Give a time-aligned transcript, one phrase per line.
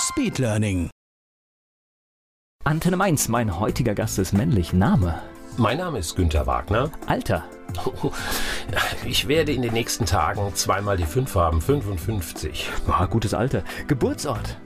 [0.00, 0.88] Speedlearning.
[2.64, 4.72] Antenne Mainz, mein heutiger Gast ist männlich.
[4.72, 5.20] Name?
[5.58, 6.90] Mein Name ist Günter Wagner.
[7.06, 7.44] Alter?
[9.04, 12.70] Ich werde in den nächsten Tagen zweimal die 5 haben, 55.
[12.86, 13.64] Boah, gutes Alter.
[13.88, 14.56] Geburtsort?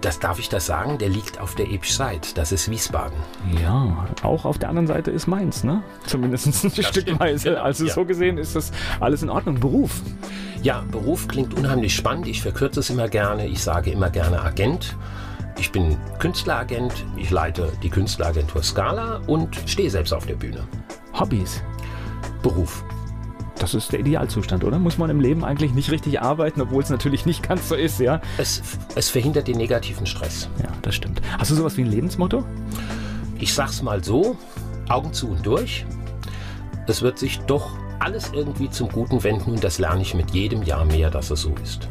[0.00, 2.38] Das darf ich das sagen, der liegt auf der Ebschseid.
[2.38, 3.18] Das ist Wiesbaden.
[3.62, 5.82] Ja, auch auf der anderen Seite ist Mainz, ne?
[6.06, 6.82] Zumindest ein Stückweise.
[6.88, 7.92] stimmt, genau, also ja.
[7.92, 9.60] so gesehen ist das alles in Ordnung.
[9.60, 10.00] Beruf?
[10.62, 12.26] Ja, Beruf klingt unheimlich spannend.
[12.26, 13.46] Ich verkürze es immer gerne.
[13.46, 14.96] Ich sage immer gerne Agent.
[15.58, 17.04] Ich bin Künstleragent.
[17.16, 20.66] Ich leite die Künstleragentur Scala und stehe selbst auf der Bühne.
[21.12, 21.62] Hobbys?
[22.42, 22.82] Beruf.
[23.58, 24.78] Das ist der Idealzustand, oder?
[24.78, 28.00] Muss man im Leben eigentlich nicht richtig arbeiten, obwohl es natürlich nicht ganz so ist,
[28.00, 28.20] ja?
[28.36, 28.62] Es,
[28.94, 30.48] es verhindert den negativen Stress.
[30.62, 31.22] Ja, das stimmt.
[31.38, 32.44] Hast du sowas wie ein Lebensmotto?
[33.38, 34.36] Ich sag's mal so,
[34.88, 35.86] Augen zu und durch.
[36.86, 40.62] Es wird sich doch alles irgendwie zum Guten wenden und das lerne ich mit jedem
[40.62, 41.88] Jahr mehr, dass es so ist.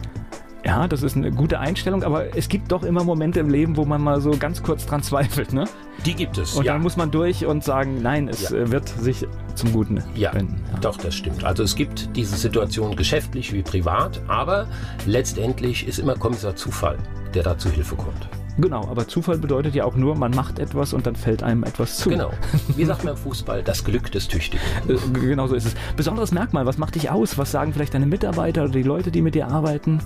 [0.66, 3.84] Ja, das ist eine gute Einstellung, aber es gibt doch immer Momente im Leben, wo
[3.84, 5.66] man mal so ganz kurz dran zweifelt, ne?
[6.06, 6.74] Die gibt es, Und ja.
[6.74, 8.58] dann muss man durch und sagen, nein, es Ja.
[8.58, 10.56] äh, wird sich zum Guten ja, wenden.
[10.82, 11.44] doch, das stimmt.
[11.44, 14.68] Also es gibt diese Situation geschäftlich wie privat, aber
[15.06, 16.98] letztendlich ist immer Kommissar Zufall,
[17.34, 18.28] der da zu Hilfe kommt.
[18.58, 21.98] Genau, aber Zufall bedeutet ja auch nur, man macht etwas und dann fällt einem etwas
[21.98, 22.10] zu.
[22.10, 22.32] Genau.
[22.76, 23.64] Wie sagt man im Fußball?
[23.64, 24.64] Das Glück des Tüchtigen.
[24.88, 25.76] Äh, Genau so ist es.
[25.96, 27.38] Besonderes Merkmal, was macht dich aus?
[27.38, 30.00] Was sagen vielleicht deine Mitarbeiter oder die Leute, die mit dir arbeiten?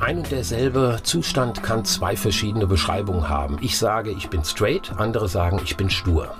[0.00, 3.58] Ein und derselbe Zustand kann zwei verschiedene Beschreibungen haben.
[3.60, 6.34] Ich sage, ich bin straight, andere sagen, ich bin stur.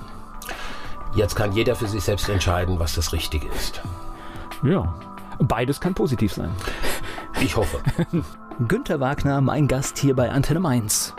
[1.14, 3.80] Jetzt kann jeder für sich selbst entscheiden, was das Richtige ist.
[4.62, 4.94] Ja,
[5.38, 6.50] beides kann positiv sein.
[7.40, 7.78] Ich hoffe.
[8.68, 11.14] Günter Wagner, mein Gast hier bei Antenne Mainz.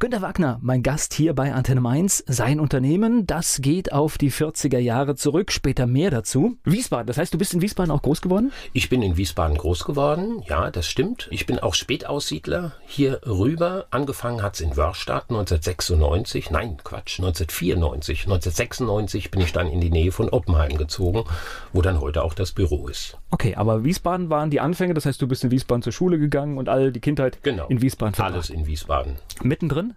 [0.00, 2.22] Günter Wagner, mein Gast hier bei Antenne Mainz.
[2.28, 6.56] Sein Unternehmen, das geht auf die 40er Jahre zurück, später mehr dazu.
[6.62, 8.52] Wiesbaden, das heißt, du bist in Wiesbaden auch groß geworden?
[8.72, 11.26] Ich bin in Wiesbaden groß geworden, ja, das stimmt.
[11.32, 13.86] Ich bin auch Spätaussiedler hier rüber.
[13.90, 18.20] Angefangen hat's in Wörstadt 1996, nein, Quatsch, 1994.
[18.26, 21.24] 1996 bin ich dann in die Nähe von Oppenheim gezogen,
[21.72, 23.18] wo dann heute auch das Büro ist.
[23.30, 26.56] Okay, aber Wiesbaden waren die Anfänge, das heißt, du bist in Wiesbaden zur Schule gegangen
[26.56, 27.66] und all die Kindheit Genau.
[27.66, 28.34] in Wiesbaden verbracht.
[28.34, 29.16] Alles in Wiesbaden.
[29.42, 29.87] Mittendrin?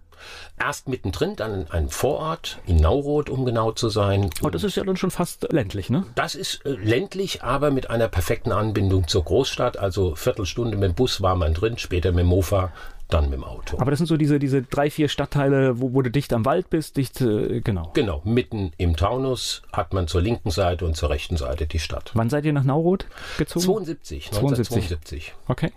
[0.58, 4.30] Erst mittendrin, dann in einem Vorort, in Nauroth, um genau zu sein.
[4.42, 6.04] Oh, das ist ja dann schon fast ländlich, ne?
[6.14, 9.78] Das ist äh, ländlich, aber mit einer perfekten Anbindung zur Großstadt.
[9.78, 12.72] Also Viertelstunde mit dem Bus war man drin, später mit dem Mofa,
[13.08, 13.78] dann mit dem Auto.
[13.78, 16.70] Aber das sind so diese, diese drei, vier Stadtteile, wo, wo du dicht am Wald
[16.70, 17.90] bist, dicht, äh, genau.
[17.94, 22.12] Genau, mitten im Taunus hat man zur linken Seite und zur rechten Seite die Stadt.
[22.14, 23.06] Wann seid ihr nach Nauroth
[23.38, 23.64] gezogen?
[23.64, 24.36] 72, 72.
[24.36, 25.34] 1972.
[25.48, 25.72] Okay.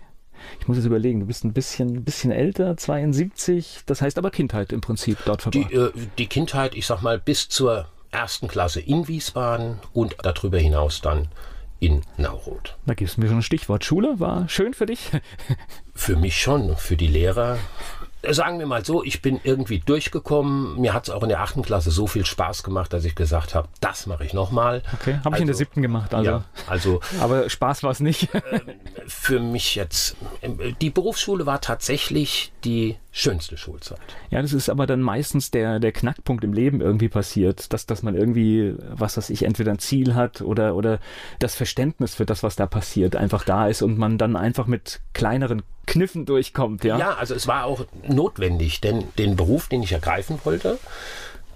[0.60, 4.72] Ich muss jetzt überlegen, du bist ein bisschen, bisschen älter, 72, das heißt aber Kindheit
[4.72, 5.96] im Prinzip dort Die, verbracht.
[5.96, 11.00] äh, die Kindheit, ich sag mal, bis zur ersten Klasse in Wiesbaden und darüber hinaus
[11.00, 11.28] dann
[11.78, 12.76] in Nauroth.
[12.86, 13.84] da gibst du mir schon ein Stichwort.
[13.84, 15.10] Schule war schön für dich?
[15.94, 17.58] Für mich schon, für die Lehrer.
[18.22, 20.80] Äh, Sagen wir mal so, ich bin irgendwie durchgekommen.
[20.80, 23.54] Mir hat es auch in der achten Klasse so viel Spaß gemacht, dass ich gesagt
[23.54, 24.82] habe, das mache ich nochmal.
[24.94, 26.30] Okay, habe ich in der Also, siebten gemacht, also.
[26.30, 28.28] Ja, also Aber Spaß war es nicht.
[29.06, 33.98] für mich jetzt, äh, die Berufsschule war tatsächlich die schönste Schulzeit.
[34.30, 38.02] Ja, das ist aber dann meistens der, der Knackpunkt im Leben irgendwie passiert, dass, dass
[38.02, 40.98] man irgendwie, was weiß ich, entweder ein Ziel hat oder, oder
[41.38, 45.00] das Verständnis für das, was da passiert, einfach da ist und man dann einfach mit
[45.14, 46.98] kleineren Kniffen durchkommt, ja?
[46.98, 50.78] Ja, also es war auch notwendig, denn den Beruf, den ich ergreifen wollte,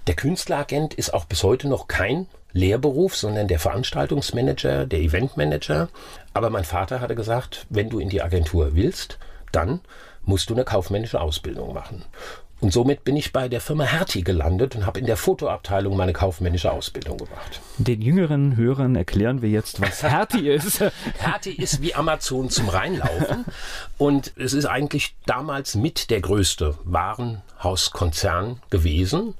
[0.07, 5.89] der Künstleragent ist auch bis heute noch kein Lehrberuf, sondern der Veranstaltungsmanager, der Eventmanager.
[6.33, 9.19] Aber mein Vater hatte gesagt, wenn du in die Agentur willst,
[9.51, 9.81] dann
[10.23, 12.03] musst du eine kaufmännische Ausbildung machen.
[12.61, 16.13] Und somit bin ich bei der Firma Hertie gelandet und habe in der Fotoabteilung meine
[16.13, 17.59] kaufmännische Ausbildung gemacht.
[17.79, 20.79] Den jüngeren Hörern erklären wir jetzt, was Hertie ist.
[21.19, 23.45] Hertie ist wie Amazon zum Reinlaufen
[23.97, 29.33] und es ist eigentlich damals mit der größte Warenhauskonzern gewesen.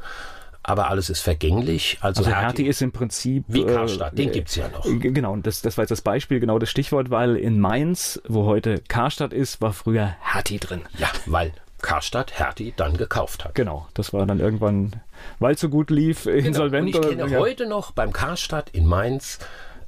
[0.64, 1.98] Aber alles ist vergänglich.
[2.02, 3.44] Also, Also Hertie ist im Prinzip...
[3.48, 4.84] wie äh, Karstadt, den gibt's ja noch.
[4.84, 8.22] G- Genau, und das, das war jetzt das Beispiel, genau das Stichwort, weil in Mainz,
[8.28, 10.82] wo heute Karstadt ist, war früher Hertie drin.
[11.00, 13.56] Ja, weil Karstadt Hertie dann gekauft hat.
[13.56, 15.02] Genau, das war dann irgendwann,
[15.40, 16.92] weil es so gut lief, insolvent.
[16.92, 16.98] Genau.
[16.98, 17.40] Und ich kenne ja.
[17.40, 19.40] heute noch beim Karstadt in Mainz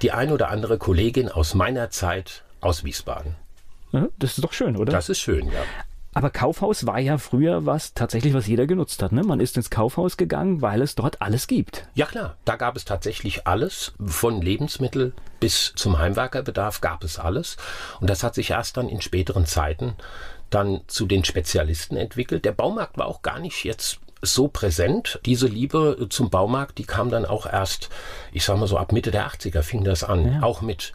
[0.01, 3.35] die ein oder andere Kollegin aus meiner Zeit aus Wiesbaden.
[4.17, 4.91] Das ist doch schön, oder?
[4.91, 5.59] Das ist schön, ja.
[6.15, 9.11] Aber Kaufhaus war ja früher was tatsächlich, was jeder genutzt hat.
[9.11, 9.23] Ne?
[9.23, 11.87] Man ist ins Kaufhaus gegangen, weil es dort alles gibt.
[11.95, 13.93] Ja klar, da gab es tatsächlich alles.
[14.05, 17.57] Von Lebensmittel bis zum Heimwerkerbedarf gab es alles.
[17.99, 19.95] Und das hat sich erst dann in späteren Zeiten
[20.53, 22.45] dann zu den Spezialisten entwickelt.
[22.45, 25.19] Der Baumarkt war auch gar nicht jetzt so präsent.
[25.25, 27.89] Diese Liebe zum Baumarkt, die kam dann auch erst,
[28.31, 30.33] ich sag mal so ab Mitte der 80er fing das an.
[30.33, 30.43] Ja.
[30.43, 30.93] Auch mit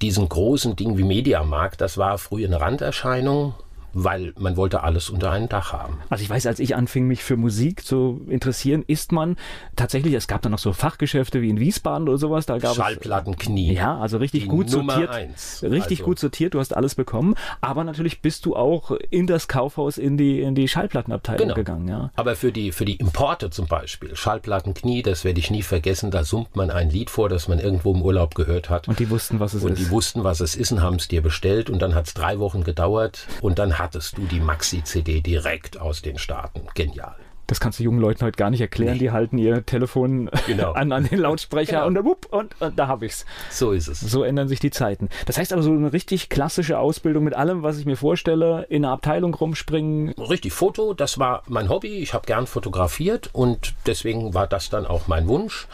[0.00, 1.80] diesen großen Dingen wie Mediamarkt.
[1.80, 3.54] Das war früher eine Randerscheinung
[3.92, 5.98] weil man wollte alles unter einem Dach haben.
[6.08, 9.36] Also ich weiß, als ich anfing, mich für Musik zu interessieren, ist man
[9.76, 13.72] tatsächlich, es gab da noch so Fachgeschäfte wie in Wiesbaden oder sowas, da gab Schallplattenknie.
[13.72, 15.10] Ja, also richtig gut Nummer sortiert.
[15.10, 15.62] Eins.
[15.62, 16.04] Richtig also.
[16.04, 20.16] gut sortiert, du hast alles bekommen, aber natürlich bist du auch in das Kaufhaus in
[20.16, 21.54] die in die Schallplattenabteilung genau.
[21.54, 22.10] gegangen, ja.
[22.16, 26.24] Aber für die für die Importe zum Beispiel, Schallplattenknie, das werde ich nie vergessen, da
[26.24, 28.88] summt man ein Lied vor, das man irgendwo im Urlaub gehört hat.
[28.88, 29.78] Und die wussten, was es und ist.
[29.78, 32.14] Und die wussten, was es ist und haben es dir bestellt und dann hat es
[32.14, 36.62] drei Wochen gedauert und dann hattest du die Maxi-CD direkt aus den Staaten.
[36.74, 37.16] Genial.
[37.50, 38.92] Das kannst du jungen Leuten heute gar nicht erklären.
[38.92, 39.00] Nee.
[39.00, 40.70] Die halten ihr Telefon genau.
[40.74, 42.00] an, an den Lautsprecher genau.
[42.00, 43.26] und, wupp, und, und da habe ich's.
[43.50, 43.98] So ist es.
[43.98, 45.08] So ändern sich die Zeiten.
[45.26, 48.84] Das heißt aber so eine richtig klassische Ausbildung mit allem, was ich mir vorstelle, in
[48.84, 50.10] einer Abteilung rumspringen.
[50.10, 51.98] Richtig, Foto, das war mein Hobby.
[51.98, 55.66] Ich habe gern fotografiert und deswegen war das dann auch mein Wunsch.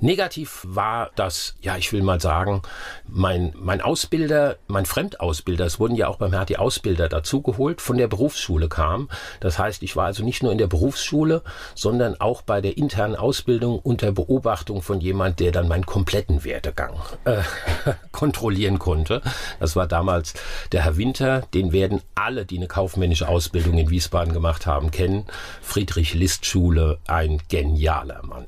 [0.00, 2.62] Negativ war das, ja, ich will mal sagen,
[3.08, 8.08] mein, mein Ausbilder, mein Fremdausbilder, es wurden ja auch beim HT Ausbilder dazugeholt, von der
[8.08, 9.08] Berufsschule kam.
[9.40, 11.42] Das heißt, ich war also nicht nur in der Berufsschule,
[11.74, 16.94] sondern auch bei der internen Ausbildung unter Beobachtung von jemand, der dann meinen kompletten Werdegang
[17.24, 17.42] äh,
[18.12, 19.22] kontrollieren konnte.
[19.60, 20.34] Das war damals
[20.72, 25.26] der Herr Winter, den werden alle, die eine kaufmännische Ausbildung in Wiesbaden gemacht haben, kennen.
[25.62, 28.46] Friedrich List Schule, ein genialer Mann.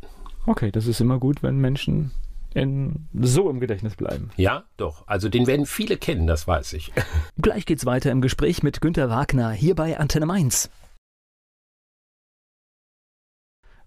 [0.48, 2.10] Okay, das ist immer gut, wenn Menschen
[2.54, 4.30] in, so im Gedächtnis bleiben.
[4.36, 5.06] Ja, doch.
[5.06, 6.90] Also den werden viele kennen, das weiß ich.
[7.36, 10.70] Gleich geht's weiter im Gespräch mit Günter Wagner hier bei Antenne Mainz.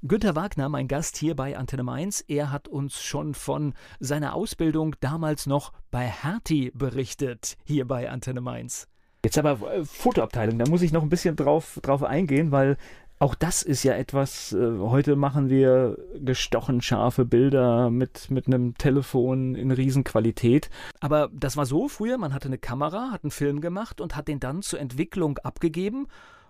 [0.03, 4.95] Günter Wagner, mein Gast hier bei Antenne Mainz, er hat uns schon von seiner Ausbildung
[4.99, 8.87] damals noch bei Hertie berichtet, hier bei Antenne Mainz.
[9.25, 12.77] Jetzt aber äh, Fotoabteilung, da muss ich noch ein bisschen drauf, drauf eingehen, weil
[13.21, 18.75] auch das ist ja etwas, äh, heute machen wir gestochen scharfe Bilder mit, mit einem
[18.79, 20.71] Telefon in Riesenqualität.
[21.01, 24.27] Aber das war so früher, man hatte eine Kamera, hat einen Film gemacht und hat
[24.27, 26.07] den dann zur Entwicklung abgegeben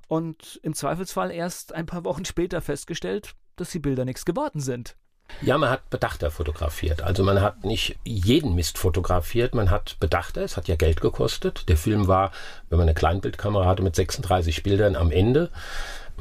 [0.07, 4.95] und im Zweifelsfall erst ein paar Wochen später festgestellt, dass die Bilder nichts geworden sind.
[5.41, 7.01] Ja, man hat Bedachter fotografiert.
[7.01, 10.41] Also man hat nicht jeden Mist fotografiert, man hat Bedachter.
[10.41, 11.67] Es hat ja Geld gekostet.
[11.67, 12.31] Der Film war,
[12.69, 15.49] wenn man eine Kleinbildkamera hatte, mit 36 Bildern am Ende.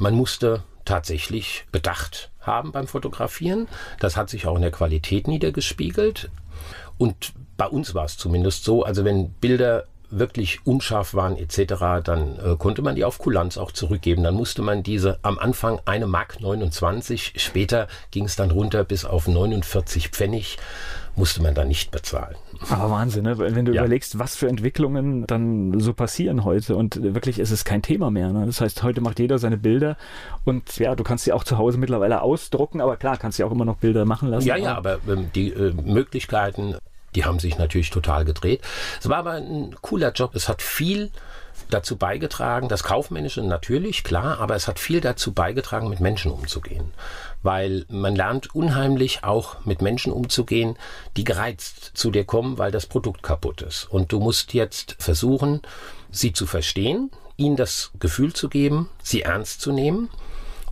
[0.01, 3.69] Man musste tatsächlich Bedacht haben beim Fotografieren.
[3.99, 6.31] Das hat sich auch in der Qualität niedergespiegelt.
[6.97, 12.39] Und bei uns war es zumindest so, also wenn Bilder wirklich unscharf waren etc., dann
[12.39, 14.23] äh, konnte man die auf Kulanz auch zurückgeben.
[14.23, 19.05] Dann musste man diese am Anfang eine Mark 29, später ging es dann runter bis
[19.05, 20.59] auf 49 Pfennig,
[21.17, 22.37] musste man dann nicht bezahlen.
[22.69, 23.39] Aber Wahnsinn, ne?
[23.39, 23.83] wenn du ja.
[23.83, 28.33] überlegst, was für Entwicklungen dann so passieren heute und wirklich ist es kein Thema mehr.
[28.33, 28.47] Ne?
[28.47, 29.97] Das heißt, heute macht jeder seine Bilder
[30.45, 33.53] und ja, du kannst sie auch zu Hause mittlerweile ausdrucken, aber klar, kannst du auch
[33.53, 34.47] immer noch Bilder machen lassen.
[34.47, 36.77] Ja, ja, aber ähm, die äh, Möglichkeiten
[37.15, 38.63] die haben sich natürlich total gedreht.
[39.01, 40.35] Es war aber ein cooler Job.
[40.35, 41.11] Es hat viel
[41.69, 46.93] dazu beigetragen, das Kaufmännische natürlich, klar, aber es hat viel dazu beigetragen, mit Menschen umzugehen.
[47.43, 50.77] Weil man lernt unheimlich auch mit Menschen umzugehen,
[51.17, 53.85] die gereizt zu dir kommen, weil das Produkt kaputt ist.
[53.91, 55.63] Und du musst jetzt versuchen,
[56.11, 60.11] sie zu verstehen, ihnen das Gefühl zu geben, sie ernst zu nehmen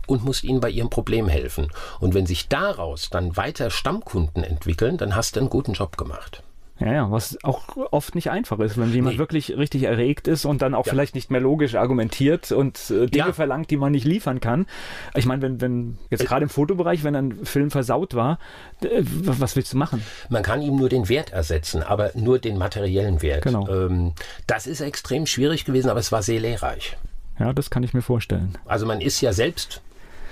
[0.09, 1.67] und musst ihnen bei ihrem Problem helfen.
[1.99, 6.43] Und wenn sich daraus dann weiter Stammkunden entwickeln, dann hast du einen guten Job gemacht.
[6.79, 9.19] Ja, ja, was auch oft nicht einfach ist, wenn jemand nee.
[9.19, 10.91] wirklich richtig erregt ist und dann auch ja.
[10.91, 13.33] vielleicht nicht mehr logisch argumentiert und äh, Dinge ja.
[13.33, 14.65] verlangt, die man nicht liefern kann.
[15.13, 16.25] Ich meine, wenn, wenn jetzt äh.
[16.25, 18.39] gerade im Fotobereich, wenn ein Film versaut war,
[18.81, 20.03] äh, was willst du machen?
[20.29, 23.43] Man kann ihm nur den Wert ersetzen, aber nur den materiellen Wert.
[23.43, 23.67] Genau.
[23.67, 24.13] Ähm,
[24.47, 26.95] das ist extrem schwierig gewesen, aber es war sehr lehrreich.
[27.39, 28.57] Ja, das kann ich mir vorstellen.
[28.65, 29.81] Also man ist ja selbst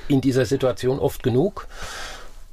[0.07, 1.67] in dieser Situation oft genug.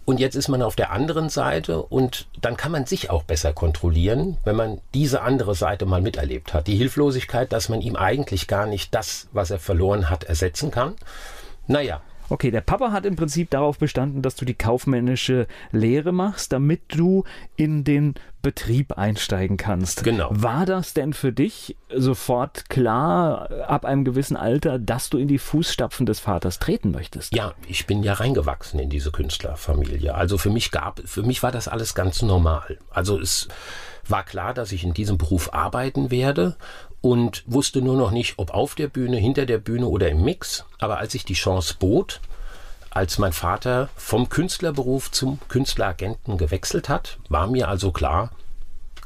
[0.07, 3.55] Und jetzt ist man auf der anderen Seite und dann kann man sich auch besser
[3.55, 6.67] kontrollieren, wenn man diese andere Seite mal miterlebt hat.
[6.67, 10.95] Die Hilflosigkeit, dass man ihm eigentlich gar nicht das, was er verloren hat, ersetzen kann.
[11.67, 12.03] Naja,
[12.35, 16.81] Okay, der Papa hat im Prinzip darauf bestanden, dass du die kaufmännische Lehre machst, damit
[16.89, 17.23] du
[17.55, 20.03] in den Betrieb einsteigen kannst.
[20.03, 20.31] Genau.
[20.33, 25.39] War das denn für dich sofort klar, ab einem gewissen Alter, dass du in die
[25.39, 27.33] Fußstapfen des Vaters treten möchtest?
[27.33, 30.13] Ja, ich bin ja reingewachsen in diese Künstlerfamilie.
[30.13, 32.79] Also für mich gab, für mich war das alles ganz normal.
[32.91, 33.47] Also es
[34.09, 36.57] war klar, dass ich in diesem Beruf arbeiten werde
[37.05, 40.65] und wusste nur noch nicht, ob auf der Bühne, hinter der Bühne oder im Mix.
[40.79, 42.23] Aber als ich die Chance bot,
[42.89, 48.31] als mein Vater vom Künstlerberuf zum Künstleragenten gewechselt hat, war mir also klar,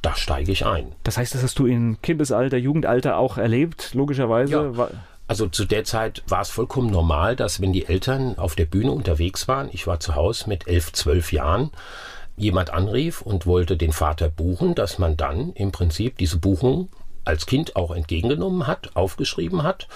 [0.01, 0.93] da steige ich ein.
[1.03, 4.73] Das heißt, das hast du in Kindesalter, Jugendalter auch erlebt, logischerweise?
[4.77, 4.89] Ja.
[5.27, 8.93] Also zu der Zeit war es vollkommen normal, dass wenn die Eltern auf der Bühne
[8.93, 11.73] unterwegs waren, ich war zu Hause mit elf, zwölf Jahren,
[12.37, 16.89] jemand anrief und wollte den Vater buchen, dass man dann im Prinzip diese Buchung
[17.29, 19.87] als Kind auch entgegengenommen hat, aufgeschrieben hat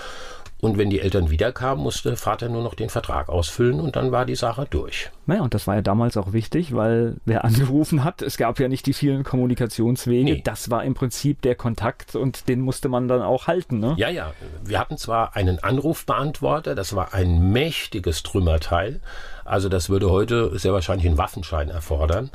[0.62, 4.24] und wenn die Eltern wiederkamen, musste Vater nur noch den Vertrag ausfüllen und dann war
[4.24, 5.10] die Sache durch.
[5.26, 8.68] Naja, und das war ja damals auch wichtig, weil wer angerufen hat, es gab ja
[8.68, 10.34] nicht die vielen Kommunikationswege.
[10.34, 10.40] Nee.
[10.44, 13.80] Das war im Prinzip der Kontakt und den musste man dann auch halten.
[13.80, 13.96] Ne?
[13.98, 14.34] Ja, ja.
[14.62, 19.00] Wir hatten zwar einen Anrufbeantworter, das war ein mächtiges Trümmerteil.
[19.44, 22.30] Also das würde heute sehr wahrscheinlich einen Waffenschein erfordern.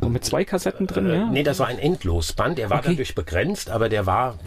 [0.00, 1.26] Und mit zwei Kassetten drin, äh, ja?
[1.26, 2.58] Nee, das war ein Endlosband.
[2.58, 2.90] Der war okay.
[2.90, 4.38] dadurch begrenzt, aber der war,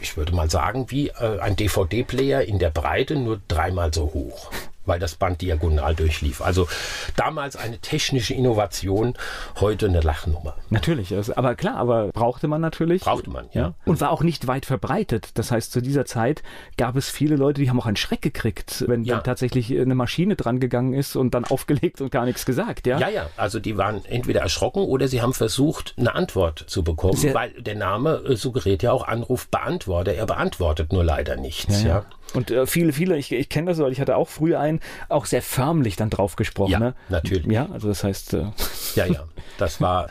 [0.00, 4.50] ich würde mal sagen, wie äh, ein DVD-Player in der Breite, nur dreimal so hoch
[4.90, 6.42] weil das Band diagonal durchlief.
[6.42, 6.66] Also
[7.14, 9.14] damals eine technische Innovation,
[9.60, 10.56] heute eine Lachnummer.
[10.68, 13.02] Natürlich, aber klar, aber brauchte man natürlich.
[13.02, 13.60] Brauchte man, ja.
[13.60, 13.74] ja.
[13.84, 15.30] Und war auch nicht weit verbreitet.
[15.34, 16.42] Das heißt, zu dieser Zeit
[16.76, 19.14] gab es viele Leute, die haben auch einen Schreck gekriegt, wenn ja.
[19.14, 22.98] dann tatsächlich eine Maschine dran gegangen ist und dann aufgelegt und gar nichts gesagt, ja?
[22.98, 27.16] Ja, ja, also die waren entweder erschrocken oder sie haben versucht, eine Antwort zu bekommen,
[27.16, 30.14] Sehr weil der Name äh, suggeriert ja auch Anrufbeantworter.
[30.14, 31.88] Er beantwortet nur leider nichts, ja.
[31.88, 32.04] ja.
[32.34, 35.26] Und äh, viele, viele, ich, ich kenne das, weil ich hatte auch früher einen, auch
[35.26, 36.72] sehr förmlich dann drauf gesprochen.
[36.72, 36.94] Ja, ne?
[37.08, 37.46] natürlich.
[37.46, 38.34] Ja, also das heißt.
[38.34, 38.46] Äh
[38.94, 39.24] ja, ja.
[39.58, 40.08] Das war,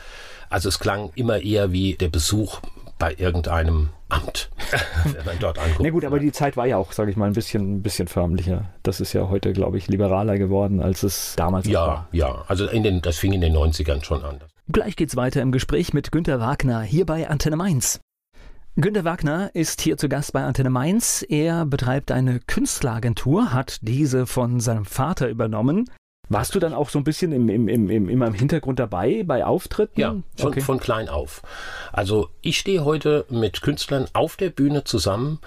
[0.48, 2.60] also es klang immer eher wie der Besuch
[2.98, 4.50] bei irgendeinem Amt,
[5.04, 5.80] wenn man dort anguckt.
[5.80, 8.08] Na gut, aber die Zeit war ja auch, sage ich mal, ein bisschen, ein bisschen
[8.08, 8.66] förmlicher.
[8.82, 12.08] Das ist ja heute, glaube ich, liberaler geworden, als es damals ja, war.
[12.12, 12.44] Ja, ja.
[12.48, 14.40] Also in den, das fing in den 90ern schon an.
[14.68, 18.00] Gleich geht's weiter im Gespräch mit Günter Wagner hier bei Antenne Mainz.
[18.76, 21.24] Günter Wagner ist hier zu Gast bei Antenne Mainz.
[21.28, 25.90] Er betreibt eine Künstleragentur, hat diese von seinem Vater übernommen.
[26.28, 29.24] Warst du dann auch so ein bisschen im, im, im, im, immer im Hintergrund dabei
[29.26, 30.00] bei Auftritten?
[30.00, 30.60] Ja, von, okay.
[30.60, 31.42] von klein auf.
[31.92, 35.40] Also ich stehe heute mit Künstlern auf der Bühne zusammen,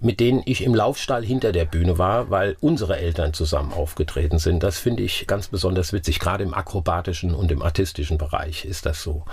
[0.00, 4.64] mit denen ich im Laufstall hinter der Bühne war, weil unsere Eltern zusammen aufgetreten sind.
[4.64, 6.18] Das finde ich ganz besonders witzig.
[6.18, 9.24] Gerade im akrobatischen und im artistischen Bereich ist das so.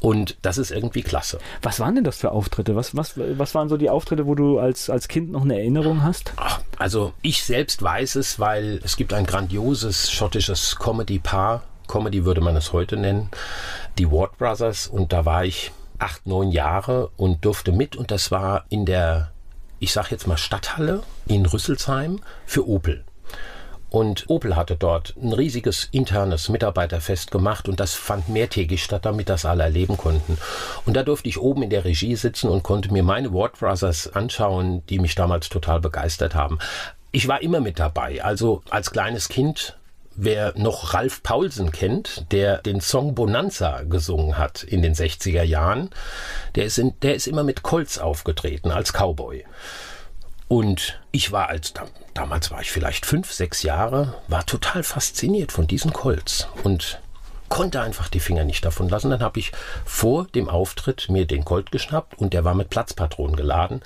[0.00, 1.38] Und das ist irgendwie klasse.
[1.62, 2.76] Was waren denn das für Auftritte?
[2.76, 6.02] Was, was, was waren so die Auftritte, wo du als, als Kind noch eine Erinnerung
[6.02, 6.32] hast?
[6.36, 11.62] Ach, also ich selbst weiß es, weil es gibt ein grandioses schottisches Comedy-Paar.
[11.88, 13.30] Comedy würde man es heute nennen.
[13.98, 14.86] Die Ward Brothers.
[14.86, 17.96] Und da war ich acht, neun Jahre und durfte mit.
[17.96, 19.30] Und das war in der
[19.80, 23.04] ich sage jetzt mal Stadthalle in Rüsselsheim für Opel.
[23.90, 29.28] Und Opel hatte dort ein riesiges internes Mitarbeiterfest gemacht und das fand mehrtägig statt, damit
[29.28, 30.36] das alle erleben konnten.
[30.84, 34.12] Und da durfte ich oben in der Regie sitzen und konnte mir meine Ward Brothers
[34.12, 36.58] anschauen, die mich damals total begeistert haben.
[37.12, 38.22] Ich war immer mit dabei.
[38.22, 39.78] Also als kleines Kind
[40.20, 45.90] Wer noch Ralf Paulsen kennt, der den Song Bonanza gesungen hat in den 60er Jahren,
[46.56, 49.44] der ist, in, der ist immer mit Colts aufgetreten als Cowboy.
[50.48, 51.74] Und ich war als,
[52.14, 57.00] damals war ich vielleicht fünf, sechs Jahre, war total fasziniert von diesen Colts und
[57.48, 59.10] konnte einfach die Finger nicht davon lassen.
[59.10, 59.52] Dann habe ich
[59.84, 63.82] vor dem Auftritt mir den Colt geschnappt und der war mit Platzpatronen geladen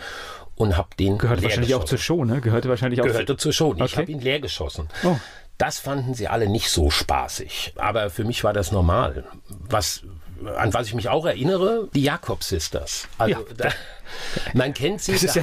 [0.54, 1.82] und habe den gehörte wahrscheinlich geschossen.
[1.82, 2.40] auch zur Show, ne?
[2.40, 3.70] Gehörte wahrscheinlich auch gehörte zur Show.
[3.70, 3.84] Okay.
[3.84, 4.88] Ich habe ihn leer geschossen.
[5.04, 5.16] Oh.
[5.58, 7.74] Das fanden sie alle nicht so spaßig.
[7.76, 9.24] Aber für mich war das normal.
[9.48, 10.02] Was,
[10.56, 13.06] an was ich mich auch erinnere, die Jakob Sisters.
[13.18, 13.54] Also, ja.
[13.56, 13.70] da,
[14.54, 15.12] man kennt sie.
[15.12, 15.42] Das ist ja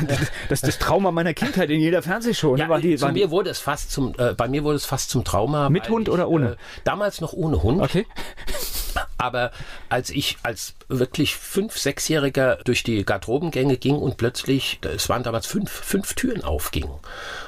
[0.50, 2.56] das, das, Trauma meiner Kindheit in jeder Fernsehshow.
[2.56, 2.64] Ne?
[2.64, 5.24] Ja, war die, mir wurde es fast zum, äh, bei mir wurde es fast zum
[5.24, 5.70] Trauma.
[5.70, 6.52] Mit Hund ich, oder ohne?
[6.52, 7.82] Äh, damals noch ohne Hund.
[7.82, 8.06] Okay.
[9.18, 9.52] Aber
[9.90, 15.46] als ich als wirklich fünf, sechsjähriger durch die Garderobengänge ging und plötzlich, es waren damals
[15.46, 16.92] fünf, fünf Türen aufgingen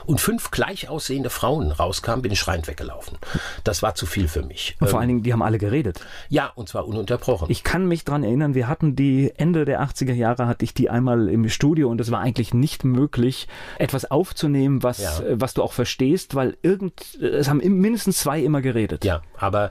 [0.05, 3.17] und fünf gleich aussehende Frauen rauskamen, bin ich schreiend weggelaufen.
[3.63, 4.75] Das war zu viel für mich.
[4.79, 6.01] Und vor allen Dingen, die haben alle geredet.
[6.29, 7.49] Ja, und zwar ununterbrochen.
[7.49, 10.89] Ich kann mich dran erinnern, wir hatten die Ende der 80er Jahre hatte ich die
[10.89, 15.21] einmal im Studio und es war eigentlich nicht möglich, etwas aufzunehmen, was, ja.
[15.33, 19.05] was du auch verstehst, weil irgend, es haben mindestens zwei immer geredet.
[19.05, 19.69] Ja, aber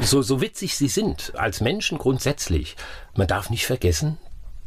[0.00, 2.76] so, so witzig sie sind, als Menschen grundsätzlich,
[3.14, 4.18] man darf nicht vergessen,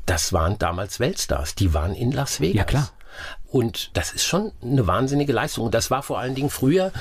[0.06, 2.56] das waren damals Weltstars, die waren in Las Vegas.
[2.56, 2.90] Ja, klar.
[3.48, 5.66] Und das ist schon eine wahnsinnige Leistung.
[5.66, 6.92] Und das war vor allen Dingen früher,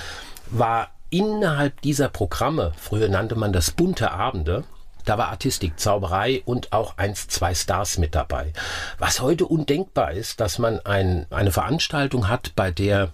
[0.50, 4.64] war innerhalb dieser Programme, früher nannte man das bunte Abende,
[5.04, 8.52] da war Artistik, Zauberei und auch eins, zwei Stars mit dabei.
[8.99, 13.11] Was heute undenkbar ist, dass man ein, eine Veranstaltung hat, bei der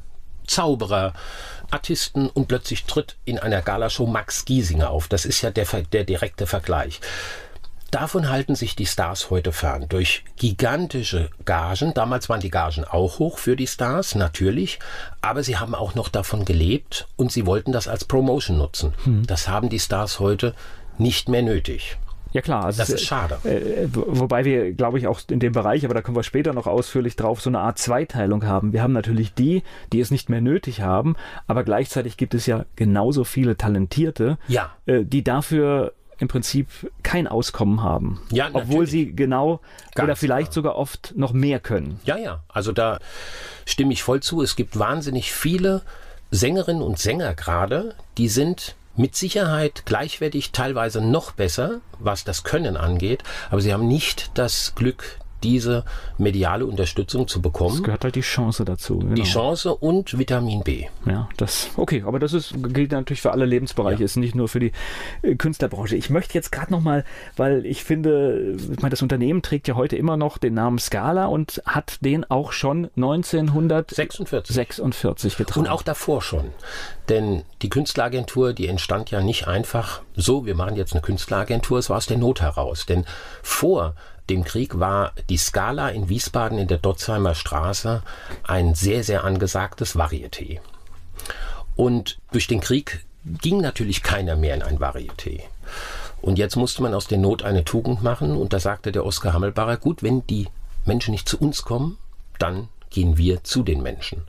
[0.47, 1.13] Zauberer,
[1.71, 5.09] Artisten und plötzlich tritt in einer Galashow Max Giesinger auf.
[5.09, 7.01] Das ist ja der, der direkte Vergleich.
[7.91, 9.87] Davon halten sich die Stars heute fern.
[9.89, 11.95] Durch gigantische Gagen.
[11.95, 14.79] Damals waren die Gagen auch hoch für die Stars, natürlich.
[15.23, 18.93] Aber sie haben auch noch davon gelebt und sie wollten das als Promotion nutzen.
[19.05, 19.27] Hm.
[19.27, 20.55] Das haben die Stars heute
[20.99, 21.97] nicht mehr nötig.
[22.33, 23.39] Ja klar, also das ist schade.
[23.45, 26.67] Äh, wobei wir, glaube ich, auch in dem Bereich, aber da kommen wir später noch
[26.67, 28.73] ausführlich drauf, so eine Art Zweiteilung haben.
[28.73, 29.63] Wir haben natürlich die,
[29.93, 34.73] die es nicht mehr nötig haben, aber gleichzeitig gibt es ja genauso viele Talentierte, ja.
[34.87, 36.69] äh, die dafür im Prinzip
[37.03, 38.21] kein Auskommen haben.
[38.31, 39.61] Ja, obwohl sie genau
[39.95, 40.55] Ganz oder vielleicht klar.
[40.55, 42.01] sogar oft noch mehr können.
[42.05, 42.43] Ja, ja.
[42.49, 42.99] Also da
[43.65, 44.43] stimme ich voll zu.
[44.43, 45.83] Es gibt wahnsinnig viele
[46.31, 52.77] Sängerinnen und Sänger gerade, die sind mit Sicherheit gleichwertig, teilweise noch besser, was das Können
[52.77, 55.85] angeht, aber sie haben nicht das Glück, diese
[56.17, 57.77] mediale Unterstützung zu bekommen.
[57.77, 58.99] Es gehört halt die Chance dazu.
[58.99, 59.15] Genau.
[59.15, 60.87] Die Chance und Vitamin B.
[61.07, 64.05] Ja, das, okay, aber das ist, gilt natürlich für alle Lebensbereiche, ja.
[64.05, 64.73] ist nicht nur für die
[65.23, 65.97] äh, Künstlerbranche.
[65.97, 67.05] Ich möchte jetzt gerade nochmal,
[67.37, 71.27] weil ich finde, ich meine, das Unternehmen trägt ja heute immer noch den Namen Scala
[71.27, 75.61] und hat den auch schon 1946 46 getragen.
[75.61, 76.47] Und auch davor schon.
[77.09, 81.91] Denn die Künstleragentur, die entstand ja nicht einfach so, wir machen jetzt eine Künstleragentur, es
[81.91, 82.87] war aus der Not heraus.
[82.87, 83.05] Denn
[83.43, 83.95] vor
[84.31, 88.03] dem Krieg war die Skala in Wiesbaden in der Dotzheimer Straße
[88.45, 90.61] ein sehr, sehr angesagtes Varieté.
[91.77, 95.43] Und durch den Krieg ging natürlich keiner mehr in ein Varieté.
[96.21, 98.37] Und jetzt musste man aus der Not eine Tugend machen.
[98.37, 100.49] Und da sagte der Oskar Hammelbacher, gut, wenn die
[100.85, 101.99] Menschen nicht zu uns kommen,
[102.39, 104.23] dann gehen wir zu den Menschen.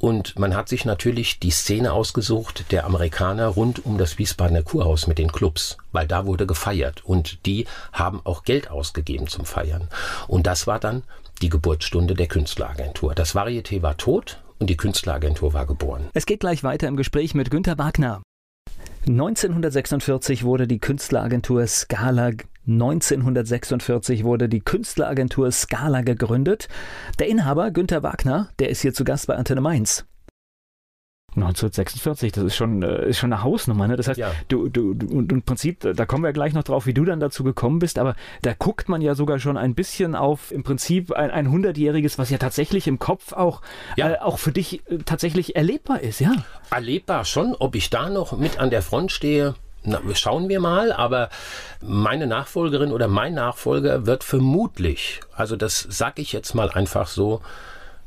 [0.00, 5.06] Und man hat sich natürlich die Szene ausgesucht der Amerikaner rund um das Wiesbadener Kurhaus
[5.06, 9.88] mit den Clubs, weil da wurde gefeiert und die haben auch Geld ausgegeben zum Feiern.
[10.26, 11.02] Und das war dann
[11.42, 13.14] die Geburtsstunde der Künstleragentur.
[13.14, 16.08] Das Varieté war tot und die Künstleragentur war geboren.
[16.14, 18.22] Es geht gleich weiter im Gespräch mit Günter Wagner.
[19.06, 22.32] 1946 wurde die Künstleragentur Scala
[22.66, 26.68] 1946 wurde die Künstleragentur Scala gegründet.
[27.18, 30.04] Der Inhaber Günther Wagner, der ist hier zu Gast bei Antenne Mainz.
[31.36, 33.86] 1946, das ist schon, äh, ist schon eine Hausnummer.
[33.86, 33.96] Ne?
[33.96, 34.32] Das heißt, ja.
[34.48, 37.44] du, du, du, im Prinzip, da kommen wir gleich noch drauf, wie du dann dazu
[37.44, 41.30] gekommen bist, aber da guckt man ja sogar schon ein bisschen auf im Prinzip ein,
[41.30, 43.62] ein hundertjähriges, was ja tatsächlich im Kopf auch,
[43.96, 44.10] ja.
[44.10, 46.32] äh, auch für dich äh, tatsächlich erlebbar ist, ja.
[46.70, 50.92] Erlebbar schon, ob ich da noch mit an der Front stehe, na, schauen wir mal,
[50.92, 51.30] aber
[51.80, 57.40] meine Nachfolgerin oder mein Nachfolger wird vermutlich, also das sage ich jetzt mal einfach so,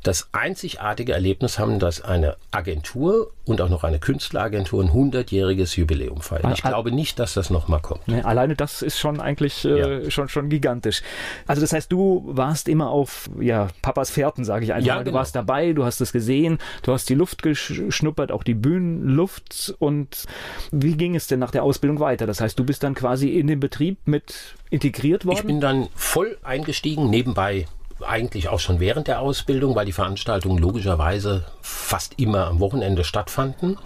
[0.04, 6.20] das einzigartige Erlebnis haben, dass eine Agentur und auch noch eine Künstleragentur ein 100-jähriges Jubiläum
[6.20, 6.52] feiern.
[6.52, 8.06] Ich glaube nicht, dass das nochmal kommt.
[8.06, 10.10] Nee, alleine das ist schon eigentlich äh, ja.
[10.10, 11.02] schon, schon gigantisch.
[11.46, 15.00] Also das heißt, du warst immer auf ja, Papas Fährten, sage ich einfach ja, mal.
[15.00, 15.18] Du genau.
[15.18, 19.74] warst dabei, du hast es gesehen, du hast die Luft geschnuppert, auch die Bühnenluft.
[19.78, 20.26] Und
[20.70, 22.26] wie ging es denn nach der Ausbildung weiter?
[22.26, 25.38] Das heißt, du bist dann quasi in den Betrieb mit integriert worden?
[25.38, 27.66] Ich bin dann voll eingestiegen, nebenbei
[28.00, 33.78] eigentlich auch schon während der Ausbildung, weil die Veranstaltungen logischerweise fast immer am Wochenende stattfanden.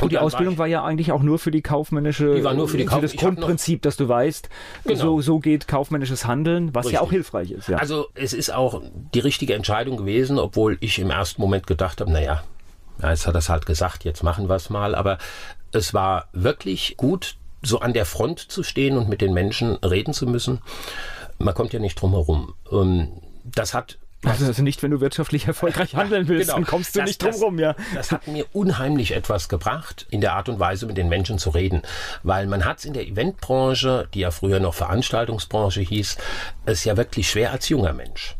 [0.00, 2.78] Und, die Ausbildung war, ja eigentlich auch nur für die kaufmännische, die war nur für,
[2.78, 4.48] die Kauf das Grundprinzip, dass du weißt,
[4.84, 4.98] genau.
[4.98, 6.94] so, so geht kaufmännisches Handeln, was Richtig.
[6.94, 7.68] ja auch hilfreich ist.
[7.68, 7.76] Ja.
[7.76, 8.80] Also es ist auch
[9.12, 12.42] die richtige Entscheidung gewesen, obwohl ich im ersten Moment gedacht habe, naja,
[13.02, 14.94] ja, jetzt hat er es halt gesagt, jetzt machen wir es mal.
[14.94, 15.18] Aber
[15.72, 20.14] es war wirklich gut, so an der Front zu stehen und mit den Menschen reden
[20.14, 20.60] zu müssen.
[21.38, 22.54] Man kommt ja nicht drum herum.
[23.44, 26.58] Das hat also, also nicht, wenn du wirtschaftlich erfolgreich handeln willst, genau.
[26.58, 27.74] dann kommst du das, nicht drum rum, ja.
[27.94, 31.50] Das hat mir unheimlich etwas gebracht, in der Art und Weise mit den Menschen zu
[31.50, 31.82] reden.
[32.22, 36.18] Weil man hat es in der Eventbranche, die ja früher noch Veranstaltungsbranche hieß,
[36.66, 38.36] es ja wirklich schwer als junger Mensch.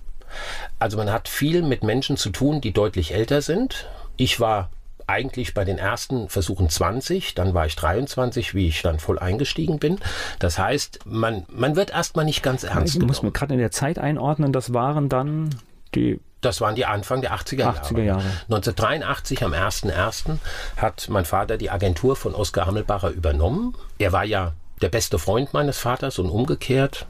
[0.78, 3.88] Also man hat viel mit Menschen zu tun, die deutlich älter sind.
[4.16, 4.70] Ich war
[5.06, 9.78] eigentlich bei den ersten Versuchen 20, dann war ich 23, wie ich dann voll eingestiegen
[9.78, 9.98] bin.
[10.38, 13.00] Das heißt, man, man wird erstmal nicht ganz ernst.
[13.00, 15.50] Du musst mir gerade in der Zeit einordnen, das waren dann
[15.94, 17.78] die das waren die Anfang der 80er Jahre.
[17.78, 18.24] 80er Jahre.
[18.50, 20.38] 1983 am 1.1.
[20.76, 23.76] hat mein Vater die Agentur von Oskar Hammelbacher übernommen.
[23.98, 27.06] Er war ja der beste Freund meines Vaters und umgekehrt.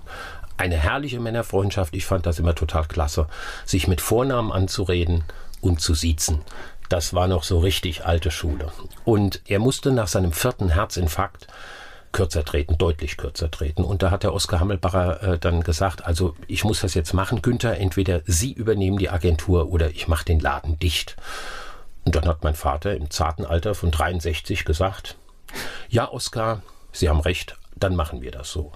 [0.59, 1.97] Eine herrliche Männerfreundschaft.
[1.97, 3.27] Ich fand das immer total klasse,
[3.65, 5.25] sich mit Vornamen anzureden
[5.63, 6.43] und zu siezen.
[6.93, 8.71] Das war noch so richtig alte Schule.
[9.07, 11.47] Und er musste nach seinem vierten Herzinfarkt
[12.13, 13.83] kürzer treten, deutlich kürzer treten.
[13.83, 17.41] Und da hat der Oskar Hammelbacher äh, dann gesagt, also ich muss das jetzt machen,
[17.41, 21.17] Günther, entweder Sie übernehmen die Agentur oder ich mache den Laden dicht.
[22.05, 25.17] Und dann hat mein Vater im zarten Alter von 63 gesagt,
[25.89, 26.61] ja, Oskar,
[26.93, 28.71] Sie haben recht, dann machen wir das so.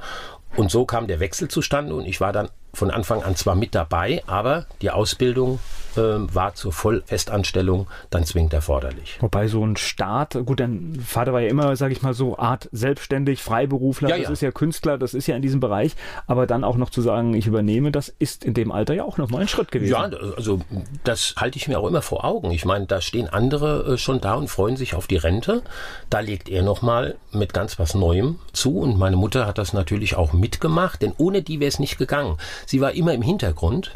[0.56, 3.74] Und so kam der Wechsel zustande und ich war dann von Anfang an zwar mit
[3.74, 5.60] dabei, aber die Ausbildung
[5.96, 9.18] war zur Vollfestanstellung dann zwingend erforderlich.
[9.20, 12.68] Wobei so ein Start, gut, dein Vater war ja immer, sage ich mal so, Art
[12.72, 14.32] selbstständig, Freiberufler, Ja, das ja.
[14.32, 15.94] ist ja Künstler, das ist ja in diesem Bereich,
[16.26, 19.18] aber dann auch noch zu sagen, ich übernehme, das ist in dem Alter ja auch
[19.18, 19.92] nochmal ein Schritt gewesen.
[19.92, 20.60] Ja, also
[21.04, 22.50] das halte ich mir auch immer vor Augen.
[22.50, 25.62] Ich meine, da stehen andere äh, schon da und freuen sich auf die Rente.
[26.10, 30.16] Da legt er nochmal mit ganz was Neuem zu und meine Mutter hat das natürlich
[30.16, 32.36] auch mitgemacht, denn ohne die wäre es nicht gegangen.
[32.66, 33.92] Sie war immer im Hintergrund.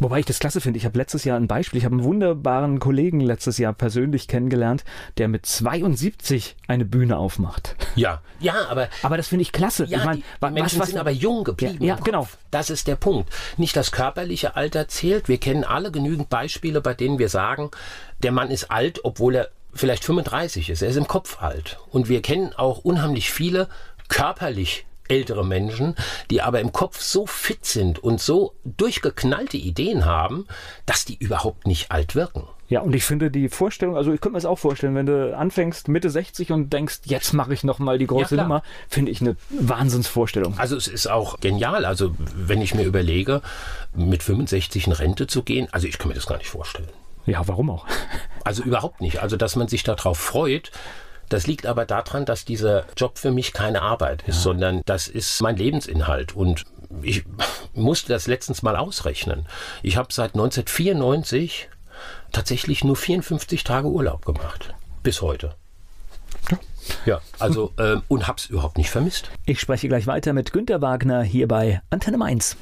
[0.00, 0.78] Wobei ich das klasse finde.
[0.78, 1.78] Ich habe letztes Jahr ein Beispiel.
[1.78, 4.84] Ich habe einen wunderbaren Kollegen letztes Jahr persönlich kennengelernt,
[5.18, 7.74] der mit 72 eine Bühne aufmacht.
[7.96, 9.84] Ja, ja, aber Aber das finde ich klasse.
[9.86, 11.82] Ja, ich mein, die, wa- die Menschen sind aber jung geblieben.
[11.84, 12.28] Ja, ja genau.
[12.50, 13.28] Das ist der Punkt.
[13.56, 15.28] Nicht das körperliche Alter zählt.
[15.28, 17.70] Wir kennen alle genügend Beispiele, bei denen wir sagen,
[18.22, 20.82] der Mann ist alt, obwohl er vielleicht 35 ist.
[20.82, 21.78] Er ist im Kopf alt.
[21.90, 23.68] Und wir kennen auch unheimlich viele
[24.08, 25.94] körperlich ältere Menschen,
[26.30, 30.46] die aber im Kopf so fit sind und so durchgeknallte Ideen haben,
[30.86, 32.44] dass die überhaupt nicht alt wirken.
[32.68, 35.34] Ja, und ich finde die Vorstellung, also ich könnte mir das auch vorstellen, wenn du
[35.34, 38.46] anfängst Mitte 60 und denkst, jetzt mache ich noch mal die große klar.
[38.46, 40.58] Nummer, finde ich eine Wahnsinnsvorstellung.
[40.58, 41.86] Also es ist auch genial.
[41.86, 43.40] Also wenn ich mir überlege,
[43.94, 46.88] mit 65 in Rente zu gehen, also ich kann mir das gar nicht vorstellen.
[47.24, 47.86] Ja, warum auch?
[48.44, 49.20] Also überhaupt nicht.
[49.20, 50.70] Also dass man sich darauf freut,
[51.28, 55.40] das liegt aber daran, dass dieser Job für mich keine Arbeit ist, sondern das ist
[55.40, 56.34] mein Lebensinhalt.
[56.34, 56.64] Und
[57.02, 57.24] ich
[57.74, 59.46] musste das letztens mal ausrechnen.
[59.82, 61.68] Ich habe seit 1994
[62.32, 64.74] tatsächlich nur 54 Tage Urlaub gemacht.
[65.02, 65.54] Bis heute.
[67.04, 69.30] Ja, also ähm, und hab's überhaupt nicht vermisst.
[69.44, 72.56] Ich spreche gleich weiter mit Günter Wagner hier bei Antenne Mainz.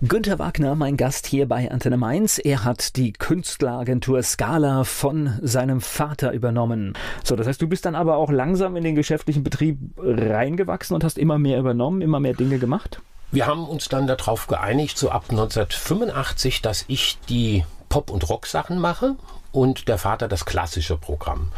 [0.00, 2.38] Günter Wagner, mein Gast hier bei Antenne Mainz.
[2.38, 6.92] Er hat die Künstleragentur Scala von seinem Vater übernommen.
[7.24, 11.02] So, das heißt, du bist dann aber auch langsam in den geschäftlichen Betrieb reingewachsen und
[11.02, 13.02] hast immer mehr übernommen, immer mehr Dinge gemacht?
[13.32, 18.78] Wir haben uns dann darauf geeinigt, so ab 1985, dass ich die Pop- und Rock-Sachen
[18.78, 19.16] mache
[19.50, 21.50] und der Vater das klassische Programm.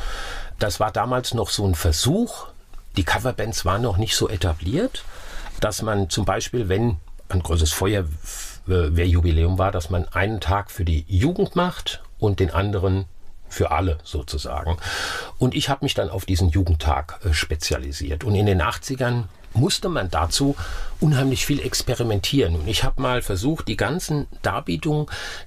[0.59, 2.47] Das war damals noch so ein Versuch.
[2.97, 5.05] Die Coverbands waren noch nicht so etabliert,
[5.61, 6.97] dass man zum Beispiel, wenn
[7.31, 13.07] ein großes Feuerwehrjubiläum war, dass man einen Tag für die Jugend macht und den anderen
[13.49, 14.77] für alle sozusagen.
[15.39, 18.25] Und ich habe mich dann auf diesen Jugendtag äh, spezialisiert.
[18.25, 20.57] Und in den 80ern musste man dazu
[21.01, 22.55] unheimlich viel experimentieren.
[22.55, 25.07] Und ich habe mal versucht, die ganzen Darbietungen,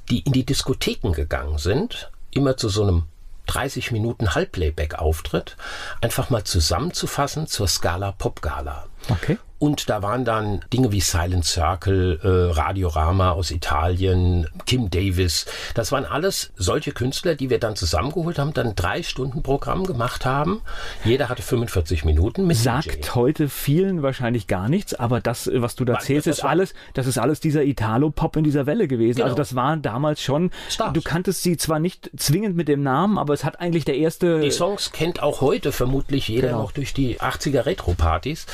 [0.10, 3.04] die in die Diskotheken gegangen sind, immer zu so einem
[3.48, 5.58] 30 Minuten Halbplayback-Auftritt,
[6.02, 8.88] einfach mal zusammenzufassen zur Scala Pop Gala.
[9.10, 9.38] Okay.
[9.64, 15.46] Und da waren dann Dinge wie Silent Circle, äh, Radiorama aus Italien, Kim Davis.
[15.74, 20.26] Das waren alles solche Künstler, die wir dann zusammengeholt haben, dann drei Stunden Programm gemacht
[20.26, 20.60] haben.
[21.06, 22.62] Jeder hatte 45 Minuten mit DJ.
[22.64, 26.44] Sagt heute vielen wahrscheinlich gar nichts, aber das, äh, was du da Weil das ist
[26.44, 29.20] alles, das ist alles dieser Italo-Pop in dieser Welle gewesen.
[29.20, 29.28] Genau.
[29.28, 30.92] Also das waren damals schon, Stars.
[30.92, 34.42] du kanntest sie zwar nicht zwingend mit dem Namen, aber es hat eigentlich der erste.
[34.42, 36.64] Die Songs kennt auch heute vermutlich jeder Genau.
[36.64, 38.46] noch durch die 80er Retro-Partys.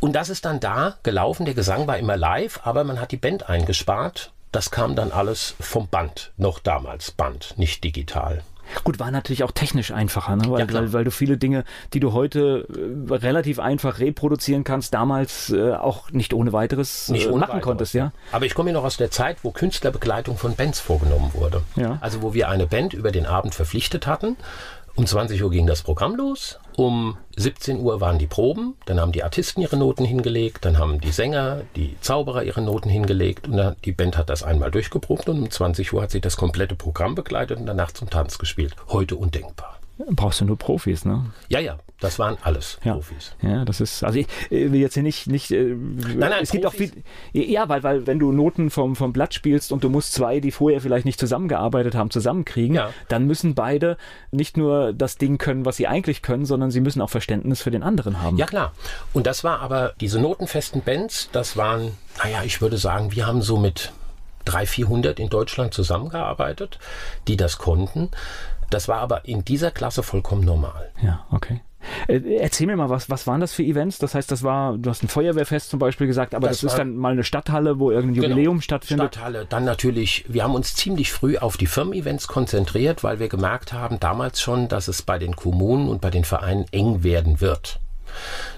[0.00, 1.44] Und das ist dann da gelaufen.
[1.44, 4.32] Der Gesang war immer live, aber man hat die Band eingespart.
[4.52, 6.32] Das kam dann alles vom Band.
[6.36, 8.42] Noch damals Band, nicht digital.
[8.84, 10.50] Gut, war natürlich auch technisch einfacher, ne?
[10.50, 14.92] weil, Ja, weil, weil du viele Dinge, die du heute äh, relativ einfach reproduzieren kannst,
[14.92, 17.64] damals äh, auch nicht ohne weiteres nicht äh, ohne machen weiteres.
[17.64, 18.12] konntest, ja?
[18.30, 21.62] Aber ich komme ja noch aus der Zeit, wo Künstlerbegleitung von Bands vorgenommen wurde.
[21.76, 21.98] Ja.
[22.00, 24.36] Also wo wir eine Band über den Abend verpflichtet hatten.
[24.98, 26.58] Um 20 Uhr ging das Programm los.
[26.76, 28.74] Um 17 Uhr waren die Proben.
[28.86, 30.64] Dann haben die Artisten ihre Noten hingelegt.
[30.64, 33.46] Dann haben die Sänger, die Zauberer ihre Noten hingelegt.
[33.46, 35.28] Und dann, die Band hat das einmal durchgeprobt.
[35.28, 38.74] Und um 20 Uhr hat sie das komplette Programm begleitet und danach zum Tanz gespielt.
[38.88, 39.77] Heute undenkbar.
[40.10, 41.26] Brauchst du nur Profis, ne?
[41.48, 42.92] Ja, ja, das waren alles Ja.
[42.94, 43.34] Profis.
[43.42, 46.64] Ja, das ist, also ich äh, will jetzt hier nicht, nicht äh, nein, es gibt
[46.66, 46.92] auch Profis.
[47.32, 50.38] viel, ja, weil, weil wenn du Noten vom, vom Blatt spielst und du musst zwei,
[50.40, 52.90] die vorher vielleicht nicht zusammengearbeitet haben, zusammenkriegen, Ja.
[53.08, 53.96] dann müssen beide
[54.30, 57.70] nicht nur das Ding können, was sie eigentlich können, sondern sie müssen auch Verständnis für
[57.72, 58.36] den anderen haben.
[58.36, 58.72] Ja, klar.
[59.12, 63.42] Und das war aber, diese notenfesten Bands, das waren, naja, ich würde sagen, wir haben
[63.42, 63.92] so mit
[64.44, 66.78] 300, 400 in Deutschland zusammengearbeitet,
[67.26, 68.08] die das konnten.
[68.70, 70.90] Das war aber in dieser Klasse vollkommen normal.
[71.02, 71.60] Ja, okay.
[72.08, 73.98] Äh, erzähl mir mal, was, was waren das für Events?
[73.98, 76.78] Das heißt, das war, du hast ein Feuerwehrfest zum Beispiel gesagt, aber das, Das ist
[76.78, 78.60] dann mal eine Stadthalle, wo irgendein Jubiläum Genau.
[78.62, 79.14] stattfindet.
[79.14, 83.72] Stadthalle, dann natürlich, wir haben uns ziemlich früh auf die Firmen-Events konzentriert, weil wir gemerkt
[83.72, 87.78] haben damals schon, dass es bei den Kommunen und bei den Vereinen eng werden wird.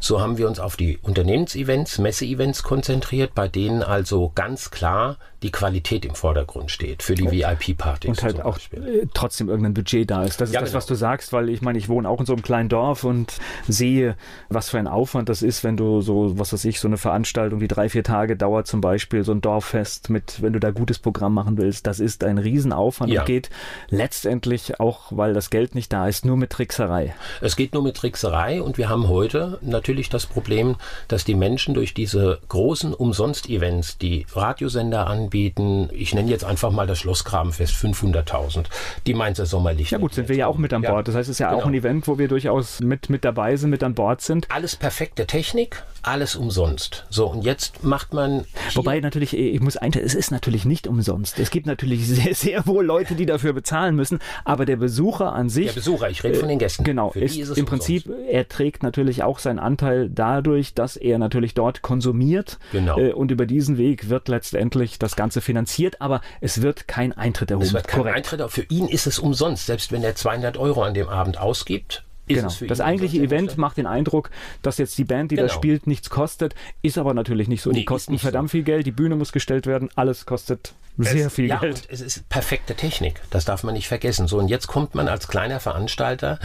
[0.01, 5.51] So haben wir uns auf die Unternehmensevents, Messeevents konzentriert, bei denen also ganz klar die
[5.51, 8.11] Qualität im Vordergrund steht für die VIP-Partys.
[8.11, 10.41] Und halt auch äh, trotzdem irgendein Budget da ist.
[10.41, 10.79] Das ist ja, das, genau.
[10.79, 13.33] was du sagst, weil ich meine, ich wohne auch in so einem kleinen Dorf und
[13.67, 14.17] sehe,
[14.51, 17.59] was für ein Aufwand das ist, wenn du so, was weiß ich, so eine Veranstaltung,
[17.59, 20.99] die drei, vier Tage dauert, zum Beispiel so ein Dorffest mit, wenn du da gutes
[20.99, 23.21] Programm machen willst, das ist ein Riesenaufwand ja.
[23.21, 23.49] und geht
[23.89, 27.15] letztendlich auch, weil das Geld nicht da ist, nur mit Trickserei.
[27.41, 30.77] Es geht nur mit Trickserei und wir haben heute natürlich das Problem,
[31.09, 35.89] dass die Menschen durch diese großen Umsonst-Events, die Radiosender anbieten.
[35.93, 38.67] Ich nenne jetzt einfach mal das Schlossgrabenfest 500.000.
[39.07, 39.97] Die Mainzer Sommerlichter.
[39.97, 40.95] Ja gut, sind wir ja auch mit an Bord.
[40.95, 41.63] Ja, das heißt, es ist ja genau.
[41.63, 44.47] auch ein Event, wo wir durchaus mit, mit dabei sind, mit an Bord sind.
[44.51, 47.07] Alles perfekte Technik, alles umsonst.
[47.11, 48.45] So, und jetzt macht man.
[48.75, 51.39] Wobei natürlich, ich muss ein, es ist natürlich nicht umsonst.
[51.39, 55.49] Es gibt natürlich sehr, sehr wohl Leute, die dafür bezahlen müssen, aber der Besucher an
[55.49, 55.67] sich.
[55.67, 56.85] Der Besucher, ich rede von den Gästen.
[56.85, 61.55] Genau, ist, ist im Prinzip, er trägt natürlich auch seinen Anteil dadurch, dass er natürlich
[61.55, 62.59] dort konsumiert.
[62.73, 62.99] Genau.
[62.99, 67.51] Äh, und über diesen Weg wird letztendlich das Ganze finanziert, aber es wird kein Eintritt
[67.51, 67.67] erhoben.
[67.67, 68.17] Es wird kein Korrekt.
[68.17, 72.05] Eintritt, für ihn ist es umsonst, selbst wenn er 200 Euro an dem Abend ausgibt
[72.35, 72.53] genau.
[72.69, 74.31] das eigentliche Event macht den Eindruck,
[74.63, 75.49] dass jetzt die Band, die genau.
[75.49, 77.71] das spielt, nichts kostet, ist aber natürlich nicht so.
[77.71, 78.53] Nee, die kosten verdammt so.
[78.53, 81.83] viel Geld, die Bühne muss gestellt werden, alles kostet sehr es, viel ja, Geld.
[81.91, 84.29] es ist perfekte Technik, das darf man nicht vergessen.
[84.29, 86.39] So, und jetzt kommt man als kleiner Veranstalter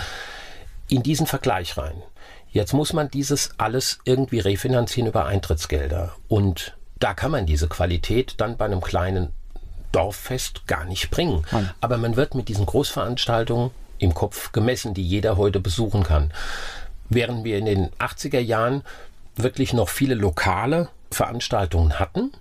[0.88, 1.95] in diesen Vergleich rein.
[2.50, 6.15] Jetzt muss man dieses alles irgendwie refinanzieren über Eintrittsgelder.
[6.30, 9.34] Und da kann man diese Qualität dann bei einem kleinen
[9.91, 11.45] Dorffest gar nicht bringen.
[11.82, 16.31] Aber man wird mit diesen Großveranstaltungen im Kopf gemessen, die jeder heute besuchen kann.
[17.10, 18.84] Während wir in den 80er Jahren
[19.36, 22.31] wirklich noch viele lokale Veranstaltungen hatten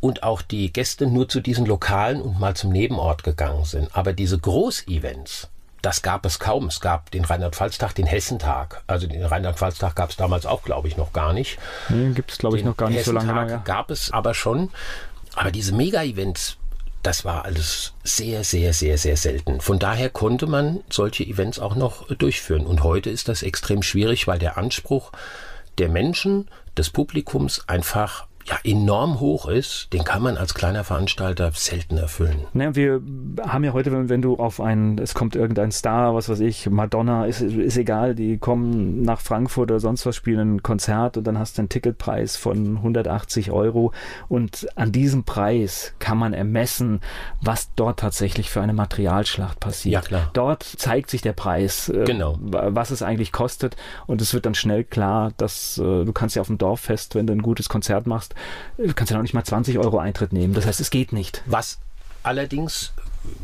[0.00, 3.88] und auch die Gäste nur zu diesen lokalen und mal zum Nebenort gegangen sind.
[3.92, 5.48] Aber diese Großevents,
[5.82, 6.66] das gab es kaum.
[6.68, 8.82] Es gab den Rheinland-Pfalz-Tag, den Hessentag.
[8.86, 11.58] Also den Rheinland-Pfalz-Tag gab es damals auch, glaube ich, noch gar nicht.
[11.88, 13.50] Nee, gibt es, glaube ich, noch gar nicht so lange.
[13.50, 13.56] Ja.
[13.58, 14.70] gab es aber schon.
[15.34, 16.56] Aber diese Mega-Events
[17.06, 19.60] das war alles sehr, sehr, sehr, sehr selten.
[19.60, 22.66] Von daher konnte man solche Events auch noch durchführen.
[22.66, 25.12] Und heute ist das extrem schwierig, weil der Anspruch
[25.78, 31.50] der Menschen, des Publikums einfach ja enorm hoch ist, den kann man als kleiner Veranstalter
[31.54, 32.46] selten erfüllen.
[32.52, 33.00] Ne, wir
[33.40, 36.68] haben ja heute, wenn, wenn, du auf einen, es kommt irgendein Star, was weiß ich,
[36.68, 41.24] Madonna, ist, ist egal, die kommen nach Frankfurt oder sonst was, spielen ein Konzert und
[41.24, 43.92] dann hast du einen Ticketpreis von 180 Euro
[44.28, 47.00] und an diesem Preis kann man ermessen,
[47.40, 49.92] was dort tatsächlich für eine Materialschlacht passiert.
[49.94, 50.30] Ja, klar.
[50.34, 52.38] Dort zeigt sich der Preis, äh, genau.
[52.40, 53.76] was es eigentlich kostet
[54.06, 57.26] und es wird dann schnell klar, dass äh, du kannst ja auf dem Dorffest, wenn
[57.26, 58.33] du ein gutes Konzert machst,
[58.76, 60.54] Du kannst ja noch nicht mal 20 Euro Eintritt nehmen.
[60.54, 61.42] Das heißt, es geht nicht.
[61.46, 61.78] Was
[62.22, 62.92] allerdings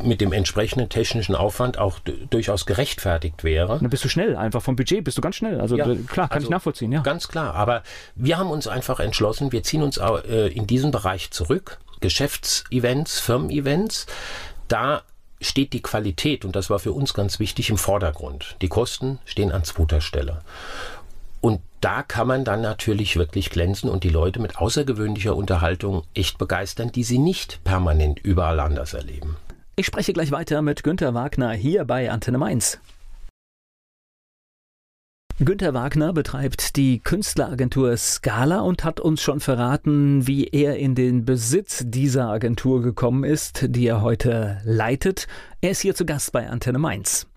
[0.03, 1.98] mit dem entsprechenden technischen Aufwand auch
[2.31, 3.79] durchaus gerechtfertigt wäre.
[3.81, 5.61] Dann bist du schnell, einfach vom Budget bist du ganz schnell.
[5.61, 7.00] Also ja, klar, kann also ich nachvollziehen, ja.
[7.00, 7.83] Ganz klar, aber
[8.14, 11.79] wir haben uns einfach entschlossen, wir ziehen uns äh, in diesen Bereich zurück.
[12.00, 14.07] Geschäftsevents, Firmen-Events,
[14.68, 15.03] da
[15.40, 18.57] steht die Qualität, und das war für uns ganz wichtig, im Vordergrund.
[18.61, 20.42] Die Kosten stehen an zweiter Stelle.
[21.81, 26.93] Da kann man dann natürlich wirklich glänzen und die Leute mit außergewöhnlicher Unterhaltung echt begeistern,
[26.93, 29.37] die sie nicht permanent überall anders erleben.
[29.77, 32.79] Ich spreche gleich weiter mit Günter Wagner hier bei Antenne Mainz.
[35.43, 41.25] Günter Wagner betreibt die Künstleragentur Scala und hat uns schon verraten, wie er in den
[41.25, 45.29] Besitz dieser Agentur gekommen ist, die er heute leitet.
[45.62, 47.30] Er ist hier zu Gast bei Antenne Mainz.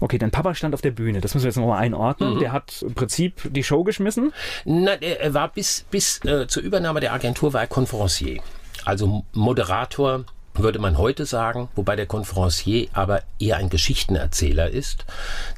[0.00, 2.34] Okay, dein Papa stand auf der Bühne, das müssen wir jetzt nochmal einordnen.
[2.34, 2.38] Mhm.
[2.40, 4.32] Der hat im Prinzip die Show geschmissen?
[4.64, 8.42] Nein, er war bis, bis äh, zur Übernahme der Agentur war er Konferencier.
[8.84, 15.04] Also Moderator würde man heute sagen, wobei der Konferencier aber eher ein Geschichtenerzähler ist,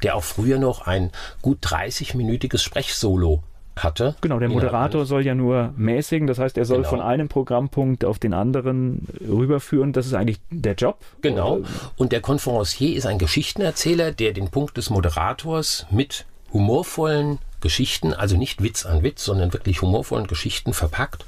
[0.03, 3.43] der auch früher noch ein gut 30-minütiges Sprechsolo
[3.83, 4.15] hatte.
[4.21, 6.89] Genau, der Moderator soll ja nur mäßigen, das heißt, er soll genau.
[6.89, 9.93] von einem Programmpunkt auf den anderen rüberführen.
[9.93, 10.99] Das ist eigentlich der Job.
[11.21, 11.61] Genau.
[11.95, 18.37] Und der Konferencier ist ein Geschichtenerzähler, der den Punkt des Moderators mit humorvollen Geschichten, also
[18.37, 21.25] nicht Witz an Witz, sondern wirklich humorvollen Geschichten verpackt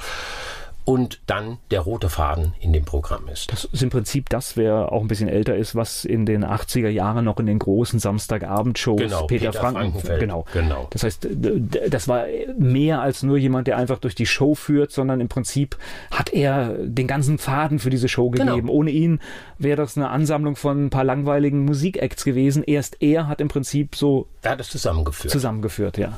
[0.89, 3.51] und dann der rote Faden in dem Programm ist.
[3.51, 6.89] Das ist im Prinzip das, wer auch ein bisschen älter ist, was in den 80er
[6.89, 10.01] Jahren noch in den großen Samstagabendshows genau, Peter, Peter Franken.
[10.19, 10.47] Genau.
[10.51, 10.87] genau.
[10.89, 12.25] Das heißt, das war
[12.57, 15.77] mehr als nur jemand, der einfach durch die Show führt, sondern im Prinzip
[16.09, 18.45] hat er den ganzen Faden für diese Show genau.
[18.53, 18.67] gegeben.
[18.69, 18.79] Genau.
[18.79, 19.19] Ohne ihn
[19.59, 22.63] wäre das eine Ansammlung von ein paar langweiligen Musikacts gewesen.
[22.63, 25.31] Erst er hat im Prinzip so er hat es zusammengeführt.
[25.31, 26.17] Zusammengeführt, ja.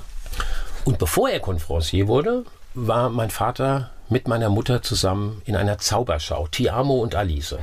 [0.86, 6.48] Und bevor er Konferencier wurde, war mein Vater mit meiner Mutter zusammen in einer Zauberschau,
[6.48, 7.56] Tiamo und Alice.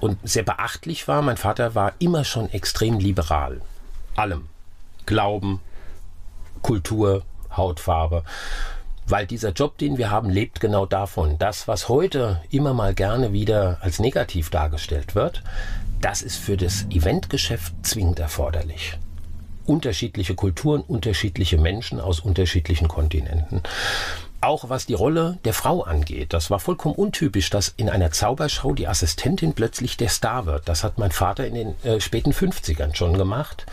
[0.00, 3.60] Und sehr beachtlich war, mein Vater war immer schon extrem liberal.
[4.14, 4.48] Allem.
[5.04, 5.60] Glauben,
[6.62, 7.22] Kultur,
[7.56, 8.22] Hautfarbe.
[9.06, 11.38] Weil dieser Job, den wir haben, lebt genau davon.
[11.38, 15.42] Das, was heute immer mal gerne wieder als negativ dargestellt wird,
[16.00, 18.96] das ist für das Eventgeschäft zwingend erforderlich
[19.64, 23.62] unterschiedliche Kulturen, unterschiedliche Menschen aus unterschiedlichen Kontinenten.
[24.42, 26.32] Auch was die Rolle der Frau angeht.
[26.32, 30.68] Das war vollkommen untypisch, dass in einer Zauberschau die Assistentin plötzlich der Star wird.
[30.68, 33.66] Das hat mein Vater in den äh, späten 50ern schon gemacht.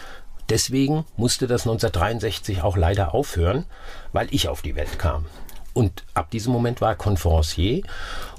[0.48, 3.66] Deswegen musste das 1963 auch leider aufhören,
[4.14, 5.26] weil ich auf die Welt kam.
[5.74, 7.84] Und ab diesem Moment war er Konferencier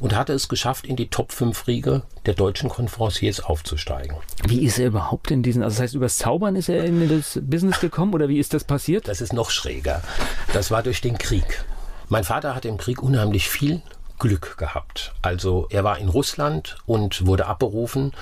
[0.01, 4.17] und hatte es geschafft, in die Top 5 Riege der deutschen Konferenciers aufzusteigen.
[4.47, 7.41] Wie ist er überhaupt in diesen, also das heißt, übers Zaubern ist er in das
[7.43, 9.09] Business gekommen oder wie ist das passiert?
[9.09, 10.03] Das ist noch schräger.
[10.53, 11.65] Das war durch den Krieg.
[12.11, 13.83] Mein Vater hatte im Krieg unheimlich viel
[14.19, 15.13] Glück gehabt.
[15.23, 18.13] Also er war in Russland und wurde abberufen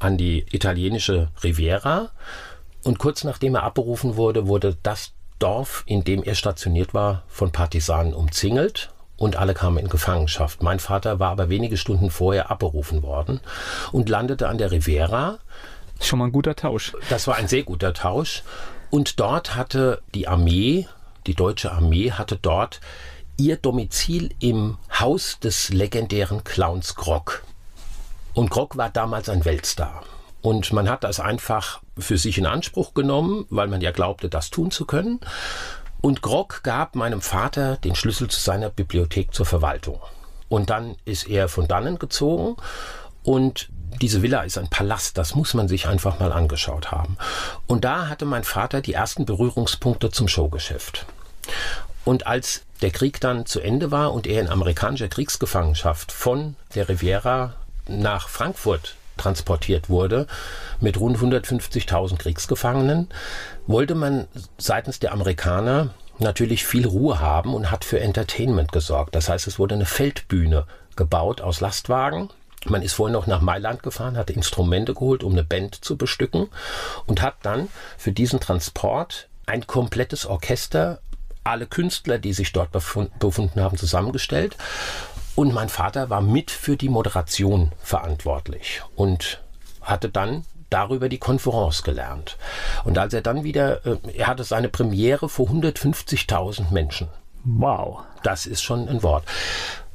[0.00, 2.10] an die italienische Riviera.
[2.82, 7.52] Und kurz nachdem er abberufen wurde, wurde das Dorf, in dem er stationiert war, von
[7.52, 10.64] Partisanen umzingelt und alle kamen in Gefangenschaft.
[10.64, 13.38] Mein Vater war aber wenige Stunden vorher abberufen worden
[13.92, 15.38] und landete an der Riviera.
[16.00, 16.94] Schon mal ein guter Tausch.
[17.10, 18.42] Das war ein sehr guter Tausch.
[18.90, 20.88] Und dort hatte die Armee,
[21.26, 22.80] die deutsche Armee, hatte dort
[23.40, 27.42] ihr Domizil im Haus des legendären Clowns Grog.
[28.34, 30.04] Und Grog war damals ein Weltstar.
[30.42, 34.50] Und man hat das einfach für sich in Anspruch genommen, weil man ja glaubte, das
[34.50, 35.20] tun zu können.
[36.02, 40.00] Und Grog gab meinem Vater den Schlüssel zu seiner Bibliothek zur Verwaltung.
[40.50, 42.56] Und dann ist er von dannen gezogen
[43.22, 43.70] und
[44.02, 47.16] diese Villa ist ein Palast, das muss man sich einfach mal angeschaut haben.
[47.66, 51.06] Und da hatte mein Vater die ersten Berührungspunkte zum Showgeschäft.
[52.04, 56.88] Und als der Krieg dann zu Ende war und er in amerikanischer Kriegsgefangenschaft von der
[56.88, 57.54] Riviera
[57.86, 60.26] nach Frankfurt transportiert wurde
[60.80, 63.08] mit rund 150.000 Kriegsgefangenen,
[63.66, 69.14] wollte man seitens der Amerikaner natürlich viel Ruhe haben und hat für Entertainment gesorgt.
[69.14, 72.30] Das heißt, es wurde eine Feldbühne gebaut aus Lastwagen.
[72.66, 76.48] Man ist vorher noch nach Mailand gefahren, hatte Instrumente geholt, um eine Band zu bestücken
[77.06, 81.00] und hat dann für diesen Transport ein komplettes Orchester,
[81.44, 84.56] alle Künstler, die sich dort befunden haben, zusammengestellt
[85.34, 89.40] und mein Vater war mit für die Moderation verantwortlich und
[89.80, 92.36] hatte dann darüber die Konferenz gelernt.
[92.84, 97.08] Und als er dann wieder, äh, er hatte seine Premiere vor 150.000 Menschen.
[97.44, 98.00] Wow.
[98.22, 99.24] Das ist schon ein Wort.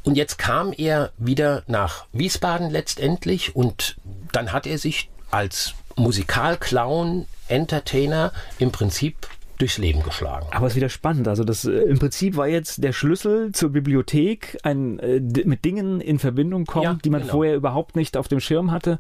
[0.04, 3.96] Und jetzt kam er wieder nach Wiesbaden letztendlich und
[4.32, 9.28] dann hat er sich als Musikalclown, Entertainer im Prinzip
[9.58, 10.48] durchs Leben geschlagen.
[10.52, 11.28] Aber es ist wieder spannend.
[11.28, 16.02] Also das äh, im Prinzip war jetzt der Schlüssel zur Bibliothek, ein äh, mit Dingen
[16.02, 17.34] in Verbindung kommen, ja, die man genau.
[17.34, 19.00] vorher überhaupt nicht auf dem Schirm hatte.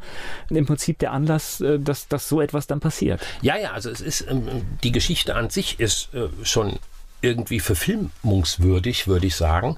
[0.49, 3.21] Im Prinzip der Anlass, äh, dass, dass so etwas dann passiert.
[3.41, 4.43] Ja, ja, also es ist ähm,
[4.83, 6.79] die Geschichte an sich ist äh, schon
[7.21, 9.77] irgendwie verfilmungswürdig, würde ich sagen.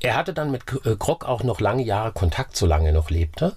[0.00, 3.56] Er hatte dann mit äh, Krog auch noch lange Jahre Kontakt, solange er noch lebte.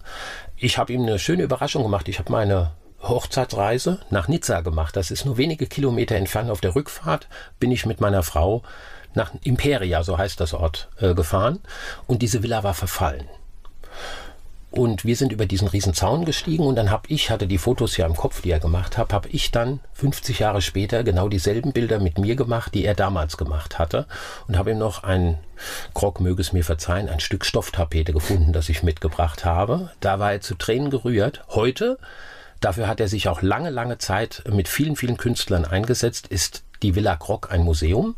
[0.57, 2.07] Ich habe ihm eine schöne Überraschung gemacht.
[2.07, 4.95] Ich habe meine Hochzeitsreise nach Nizza gemacht.
[4.95, 6.49] Das ist nur wenige Kilometer entfernt.
[6.49, 7.27] Auf der Rückfahrt
[7.59, 8.63] bin ich mit meiner Frau
[9.13, 11.59] nach Imperia, so heißt das Ort, äh, gefahren.
[12.07, 13.27] Und diese Villa war verfallen.
[14.71, 17.97] Und wir sind über diesen riesen Zaun gestiegen und dann habe ich, hatte die Fotos
[17.97, 21.73] ja im Kopf, die er gemacht hat, habe ich dann 50 Jahre später genau dieselben
[21.73, 24.05] Bilder mit mir gemacht, die er damals gemacht hatte
[24.47, 25.39] und habe ihm noch ein,
[25.95, 29.89] Krog möge es mir verzeihen, ein Stück Stofftapete gefunden, das ich mitgebracht habe.
[30.01, 31.43] Da war er zu Tränen gerührt.
[31.49, 31.97] Heute
[32.59, 36.95] Dafür hat er sich auch lange, lange Zeit mit vielen, vielen Künstlern eingesetzt, ist die
[36.95, 38.15] Villa Grog ein Museum.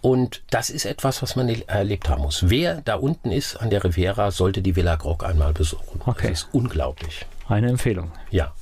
[0.00, 2.48] Und das ist etwas, was man erlebt haben muss.
[2.48, 6.00] Wer da unten ist an der Riviera, sollte die Villa Grog einmal besuchen.
[6.06, 6.30] Okay.
[6.30, 7.26] Das ist unglaublich.
[7.48, 8.12] Eine Empfehlung.
[8.30, 8.52] Ja.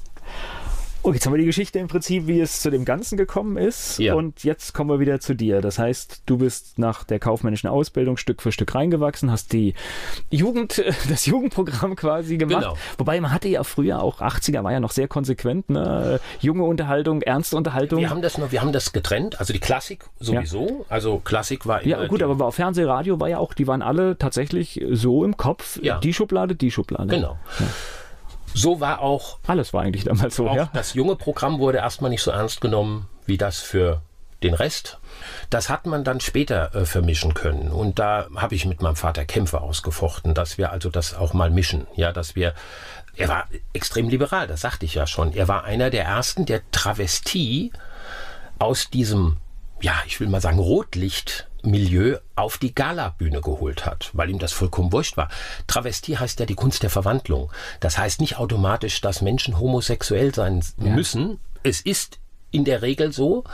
[1.07, 4.01] Okay, jetzt haben wir die Geschichte im Prinzip, wie es zu dem Ganzen gekommen ist.
[4.01, 4.15] Ja.
[4.15, 5.61] Und jetzt kommen wir wieder zu dir.
[5.61, 9.75] Das heißt, du bist nach der kaufmännischen Ausbildung Stück für Stück reingewachsen, hast die
[10.31, 12.63] Jugend, das Jugendprogramm quasi gemacht.
[12.65, 12.77] Genau.
[12.99, 16.19] Wobei man hatte ja früher auch 80er war ja noch sehr konsequent, ne?
[16.41, 18.01] Junge Unterhaltung, ernste Unterhaltung.
[18.01, 19.39] Wir haben das nur, wir haben das getrennt.
[19.39, 20.67] Also die Klassik sowieso.
[20.67, 20.85] Ja.
[20.89, 24.85] Also Klassik war Ja, gut, aber auf Fernsehradio war ja auch, die waren alle tatsächlich
[24.91, 25.79] so im Kopf.
[25.83, 26.01] Ja.
[26.01, 27.07] Die Schublade, die Schublade.
[27.07, 27.39] Genau.
[27.61, 27.67] Ja.
[28.57, 29.39] So war auch.
[29.47, 30.71] Alles war eigentlich damals so, auch ja.
[30.73, 34.03] Das junge Programm wurde erstmal nicht so ernst genommen wie das für
[34.43, 34.99] den Rest.
[35.51, 37.71] Das hat man dann später äh, vermischen können.
[37.71, 41.51] Und da habe ich mit meinem Vater Kämpfe ausgefochten, dass wir also das auch mal
[41.51, 41.87] mischen.
[41.97, 42.55] Ja, dass wir.
[43.19, 45.33] Er war extrem liberal, das sagte ich ja schon.
[45.33, 47.73] Er war einer der ersten, der Travestie
[48.59, 49.39] aus diesem,
[49.81, 54.53] ja, ich will mal sagen, Rotlicht Milieu auf die Galabühne geholt hat, weil ihm das
[54.53, 55.29] vollkommen wurscht war.
[55.67, 57.53] Travestie heißt ja die Kunst der Verwandlung.
[57.81, 60.91] Das heißt nicht automatisch, dass Menschen homosexuell sein ja.
[60.91, 61.39] müssen.
[61.63, 62.19] Es ist
[62.53, 63.45] in der Regel so,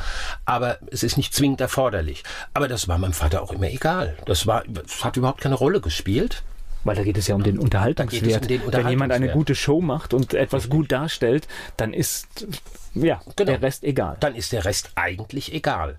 [0.45, 2.23] aber es ist nicht zwingend erforderlich.
[2.55, 4.17] Aber das war meinem Vater auch immer egal.
[4.27, 6.43] Das war, das hat überhaupt keine Rolle gespielt.
[6.85, 8.43] Weil da geht es ja um den Unterhaltungswert.
[8.43, 8.85] Um den Unterhaltungswert.
[8.85, 11.47] Wenn jemand eine gute Show macht und etwas gut darstellt,
[11.77, 12.47] dann ist
[12.95, 13.53] ja genau.
[13.53, 14.17] der Rest egal.
[14.21, 15.97] Dann ist der Rest eigentlich egal.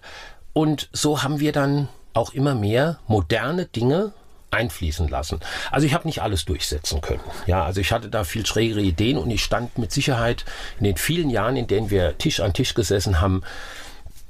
[0.52, 4.14] Und so haben wir dann auch immer mehr moderne Dinge
[4.52, 5.40] einfließen lassen.
[5.72, 7.24] Also ich habe nicht alles durchsetzen können.
[7.48, 10.46] Ja, also ich hatte da viel schrägere Ideen und ich stand mit Sicherheit
[10.78, 13.44] in den vielen Jahren, in denen wir Tisch an Tisch gesessen haben,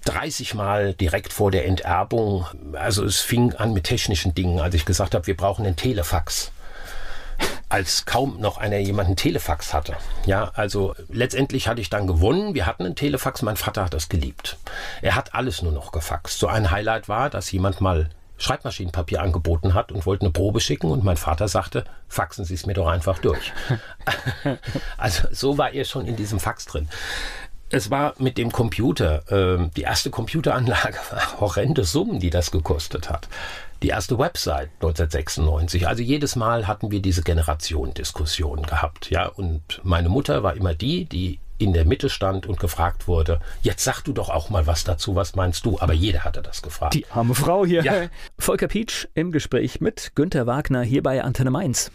[0.06, 2.46] 30 Mal direkt vor der Enterbung.
[2.74, 6.52] Also es fing an mit technischen Dingen, als ich gesagt habe, wir brauchen einen Telefax
[7.70, 9.96] als kaum noch einer jemanden Telefax hatte.
[10.26, 12.54] Ja, also letztendlich hatte ich dann gewonnen.
[12.54, 13.42] Wir hatten einen Telefax.
[13.42, 14.58] Mein Vater hat das geliebt.
[15.02, 16.38] Er hat alles nur noch gefaxt.
[16.38, 20.92] So ein Highlight war, dass jemand mal Schreibmaschinenpapier angeboten hat und wollte eine Probe schicken
[20.92, 23.54] und mein Vater sagte, faxen Sie es mir doch einfach durch.
[24.98, 26.90] also so war er schon in diesem Fax drin.
[27.70, 33.10] Es war mit dem Computer, äh, die erste Computeranlage war horrende Summen, die das gekostet
[33.10, 33.28] hat.
[33.84, 35.90] Die erste Website 1996.
[35.90, 39.10] Also jedes Mal hatten wir diese Generation-Diskussion gehabt.
[39.10, 43.42] Ja, und meine Mutter war immer die, die in der Mitte stand und gefragt wurde,
[43.62, 45.80] jetzt sag du doch auch mal was dazu, was meinst du?
[45.82, 46.94] Aber jeder hatte das gefragt.
[46.94, 47.84] Die arme Frau hier.
[47.84, 48.08] Ja.
[48.40, 51.92] Volker Pietsch im Gespräch mit Günter Wagner hier bei Antenne Mainz.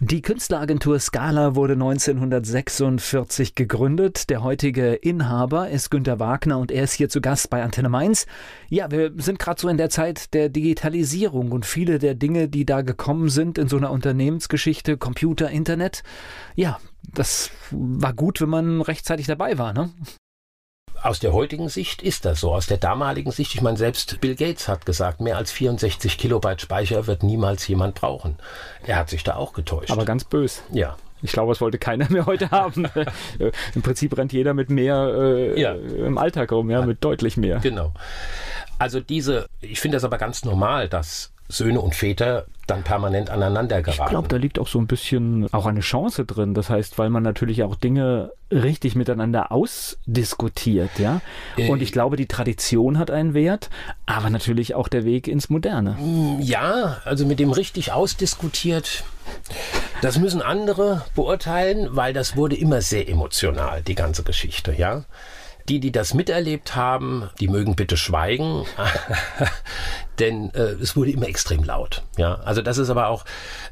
[0.00, 4.30] Die Künstleragentur Scala wurde 1946 gegründet.
[4.30, 8.26] Der heutige Inhaber ist Günter Wagner und er ist hier zu Gast bei Antenne Mainz.
[8.68, 12.64] Ja, wir sind gerade so in der Zeit der Digitalisierung und viele der Dinge, die
[12.64, 16.04] da gekommen sind in so einer Unternehmensgeschichte, Computer, Internet.
[16.54, 19.90] Ja, das war gut, wenn man rechtzeitig dabei war, ne?
[21.02, 22.52] Aus der heutigen Sicht ist das so.
[22.52, 26.60] Aus der damaligen Sicht, ich meine, selbst Bill Gates hat gesagt, mehr als 64 Kilobyte
[26.60, 28.36] Speicher wird niemals jemand brauchen.
[28.86, 29.90] Er hat sich da auch getäuscht.
[29.90, 30.62] Aber ganz bös.
[30.72, 30.96] Ja.
[31.20, 32.88] Ich glaube, es wollte keiner mehr heute haben.
[33.74, 35.74] Im Prinzip rennt jeder mit mehr äh, ja.
[35.74, 37.58] im Alltag rum, ja, mit deutlich mehr.
[37.58, 37.92] Genau.
[38.78, 43.80] Also diese, ich finde das aber ganz normal, dass Söhne und Väter dann permanent aneinander
[43.82, 44.02] geraten.
[44.04, 46.54] Ich glaube, da liegt auch so ein bisschen auch eine Chance drin.
[46.54, 51.20] Das heißt, weil man natürlich auch Dinge richtig miteinander ausdiskutiert, ja.
[51.56, 53.70] Äh, und ich glaube, die Tradition hat einen Wert,
[54.06, 55.92] aber natürlich auch der Weg ins Moderne.
[55.92, 59.04] Mm, ja, also mit dem richtig ausdiskutiert,
[60.02, 65.04] das müssen andere beurteilen, weil das wurde immer sehr emotional, die ganze Geschichte, ja.
[65.68, 68.64] Die, die das miterlebt haben, die mögen bitte schweigen,
[70.18, 72.02] denn äh, es wurde immer extrem laut.
[72.16, 73.24] Ja, also das ist aber auch,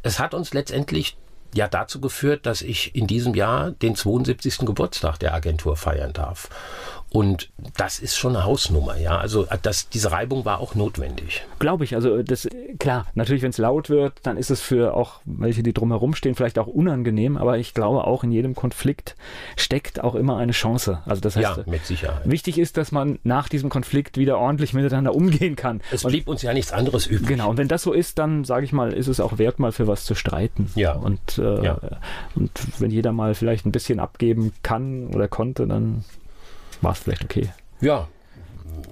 [0.03, 1.17] es hat uns letztendlich
[1.55, 4.59] ja dazu geführt, dass ich in diesem Jahr den 72.
[4.59, 6.49] Geburtstag der Agentur feiern darf.
[7.17, 7.49] Und
[7.79, 9.17] das ist schon eine Hausnummer, ja.
[9.17, 11.47] Also das, diese Reibung war auch notwendig.
[11.59, 11.95] Glaube ich.
[11.95, 12.47] Also das
[12.79, 16.35] klar, natürlich, wenn es laut wird, dann ist es für auch welche, die drumherum stehen,
[16.35, 19.17] vielleicht auch unangenehm, aber ich glaube auch in jedem Konflikt
[19.57, 20.99] steckt auch immer eine Chance.
[21.07, 22.29] Also das heißt, ja, mit Sicherheit.
[22.29, 25.81] Wichtig ist, dass man nach diesem Konflikt wieder ordentlich miteinander umgehen kann.
[25.91, 27.29] Es blieb und, uns ja nichts anderes übrig.
[27.29, 29.73] Genau, und wenn das so ist, dann sage ich mal, ist es auch wert, mal
[29.73, 30.71] für was zu streiten.
[30.75, 30.93] Ja.
[30.93, 31.79] Und, äh, ja.
[32.35, 36.05] und wenn jeder mal vielleicht ein bisschen abgeben kann oder konnte, dann
[36.83, 37.51] war es vielleicht okay.
[37.81, 38.09] Ja,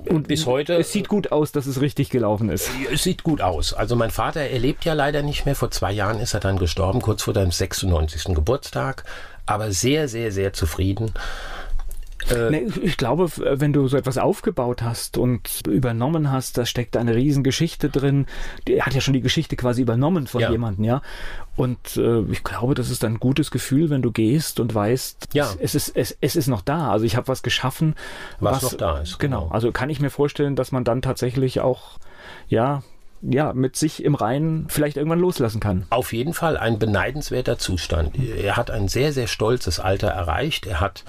[0.08, 0.74] und bis heute.
[0.74, 2.70] Es sieht gut aus, dass es richtig gelaufen ist.
[2.92, 3.72] Es sieht gut aus.
[3.72, 5.54] Also mein Vater, er lebt ja leider nicht mehr.
[5.54, 8.34] Vor zwei Jahren ist er dann gestorben, kurz vor seinem 96.
[8.34, 9.04] Geburtstag.
[9.46, 11.12] Aber sehr, sehr, sehr zufrieden.
[12.30, 17.14] Äh, ich glaube, wenn du so etwas aufgebaut hast und übernommen hast, da steckt eine
[17.14, 18.26] Riesengeschichte drin.
[18.68, 20.50] Er hat ja schon die Geschichte quasi übernommen von ja.
[20.50, 21.02] jemandem, ja.
[21.56, 25.48] Und äh, ich glaube, das ist ein gutes Gefühl, wenn du gehst und weißt, ja.
[25.58, 26.90] es, ist, es, es ist noch da.
[26.90, 27.94] Also ich habe was geschaffen,
[28.40, 29.18] was, was noch da ist.
[29.18, 29.42] Genau.
[29.42, 29.54] genau.
[29.54, 31.98] Also kann ich mir vorstellen, dass man dann tatsächlich auch,
[32.48, 32.82] ja,
[33.22, 35.86] ja, mit sich im Reinen vielleicht irgendwann loslassen kann.
[35.90, 38.18] Auf jeden Fall ein beneidenswerter Zustand.
[38.18, 40.66] Er hat ein sehr, sehr stolzes Alter erreicht.
[40.66, 41.04] Er hat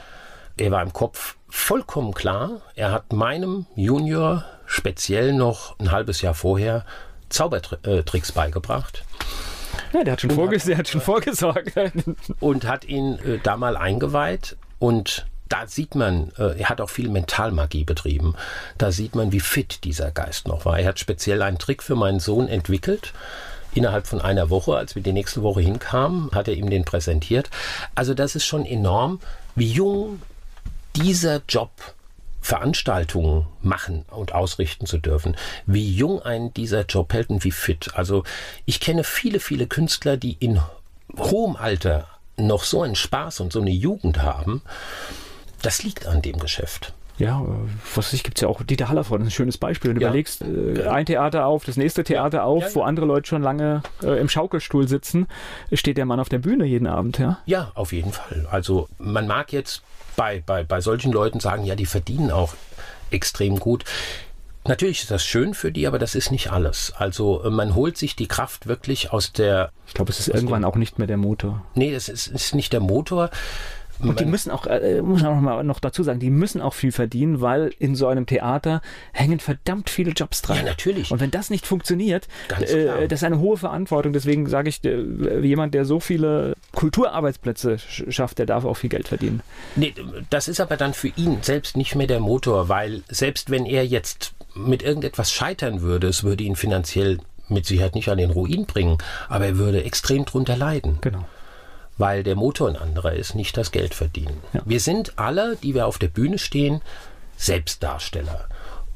[0.57, 2.61] er war im Kopf vollkommen klar.
[2.75, 6.85] Er hat meinem Junior speziell noch ein halbes Jahr vorher
[7.29, 9.03] Zaubertricks beigebracht.
[9.93, 11.73] Ja, der hat schon, vorges hat, hat schon vorgesorgt.
[12.39, 16.89] und hat ihn äh, da mal eingeweiht und da sieht man, äh, er hat auch
[16.89, 18.35] viel Mentalmagie betrieben.
[18.77, 20.79] Da sieht man, wie fit dieser Geist noch war.
[20.79, 23.13] Er hat speziell einen Trick für meinen Sohn entwickelt.
[23.73, 27.49] Innerhalb von einer Woche, als wir die nächste Woche hinkamen, hat er ihm den präsentiert.
[27.93, 29.19] Also das ist schon enorm,
[29.55, 30.21] wie jung
[30.95, 31.71] dieser Job
[32.41, 35.35] Veranstaltungen machen und ausrichten zu dürfen,
[35.65, 37.89] wie jung ein dieser Job hält und wie fit.
[37.95, 38.23] Also
[38.65, 40.61] ich kenne viele, viele Künstler, die in
[41.17, 44.61] hohem Alter noch so einen Spaß und so eine Jugend haben.
[45.63, 46.93] Das liegt an dem Geschäft.
[47.17, 47.45] Ja, äh,
[47.95, 49.89] was weiß ich, gibt es ja auch Dieter Hallervorden, ein schönes Beispiel.
[49.91, 50.07] Wenn du Ja.
[50.09, 52.75] überlegst, äh, ein Theater auf, das nächste Theater auf, Ja, ja.
[52.75, 55.27] wo andere Leute schon lange äh, im Schaukelstuhl sitzen,
[55.73, 57.39] steht der Mann auf der Bühne jeden Abend, ja.
[57.45, 58.47] Ja, auf jeden Fall.
[58.51, 59.81] Also man mag jetzt
[60.15, 62.53] bei, bei, bei solchen Leuten sagen, ja, die verdienen auch
[63.11, 63.85] extrem gut.
[64.67, 66.91] Natürlich ist das schön für die, aber das ist nicht alles.
[66.97, 70.75] Also man holt sich die Kraft wirklich aus der, Ich glaube, es ist irgendwann auch
[70.75, 71.61] nicht mehr der Motor.
[71.75, 73.29] nee, es ist, ist nicht der Motor.
[73.99, 76.61] Und die Man- müssen auch, äh, muss man auch mal noch dazu sagen, die müssen
[76.61, 78.81] auch viel verdienen, weil in so einem Theater
[79.13, 80.57] hängen verdammt viele Jobs dran.
[80.57, 81.11] Ja, natürlich.
[81.11, 82.27] Und wenn das nicht funktioniert,
[82.59, 84.11] äh, das ist eine hohe Verantwortung.
[84.13, 88.89] Deswegen sage ich, äh, jemand, der so viele Kulturarbeitsplätze sch schafft, der darf auch viel
[88.89, 89.41] Geld verdienen.
[89.75, 89.93] Nee,
[90.29, 93.85] das ist aber dann für ihn selbst nicht mehr der Motor, weil selbst wenn er
[93.85, 98.65] jetzt mit irgendetwas scheitern würde, es würde ihn finanziell mit Sicherheit nicht an den Ruin
[98.65, 98.97] bringen,
[99.29, 100.97] aber er würde extrem drunter leiden.
[101.01, 101.25] Genau.
[101.97, 104.37] Weil der Motor ein anderer ist, nicht das Geld verdienen.
[104.53, 104.61] Ja.
[104.65, 106.81] Wir sind alle, die wir auf der Bühne stehen,
[107.37, 108.49] Selbstdarsteller.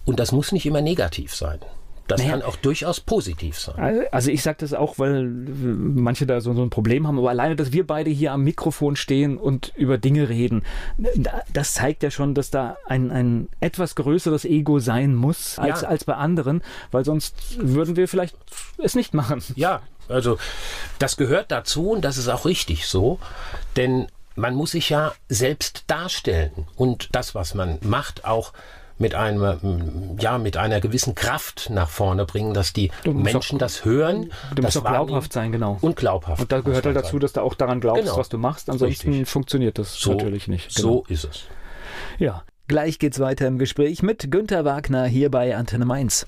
[0.05, 1.59] Und das muss nicht immer negativ sein.
[2.07, 2.31] Das Naja.
[2.31, 4.05] kann auch durchaus positiv sein.
[4.11, 7.55] Also ich sage das auch, weil manche da so, so ein Problem haben, aber alleine,
[7.55, 10.63] dass wir beide hier am Mikrofon stehen und über Dinge reden,
[11.53, 15.87] das zeigt ja schon, dass da ein, ein etwas größeres Ego sein muss als, Ja.
[15.89, 18.35] als bei anderen, weil sonst würden wir vielleicht
[18.79, 19.43] es nicht machen.
[19.55, 20.37] Ja, also
[20.99, 23.19] das gehört dazu und das ist auch richtig so,
[23.75, 28.53] denn man muss sich ja selbst darstellen und das, was man macht, auch
[28.97, 34.31] mit einem, ja, mit einer gewissen Kraft nach vorne bringen, dass die Menschen das hören,
[34.53, 35.77] Du musst das auch glaubhaft sein, genau.
[35.79, 36.41] und glaubhaft.
[36.41, 37.19] Und da gehört halt dazu, sein.
[37.21, 38.17] dass du auch daran glaubst, Genau.
[38.17, 38.69] was du machst.
[38.69, 39.29] Ansonsten Richtig.
[39.29, 40.75] funktioniert das so, natürlich nicht.
[40.75, 40.87] Genau.
[40.89, 41.43] So ist es.
[42.17, 42.43] Ja.
[42.67, 46.27] Gleich geht's weiter im Gespräch mit Günter Wagner hier bei Antenne Mainz.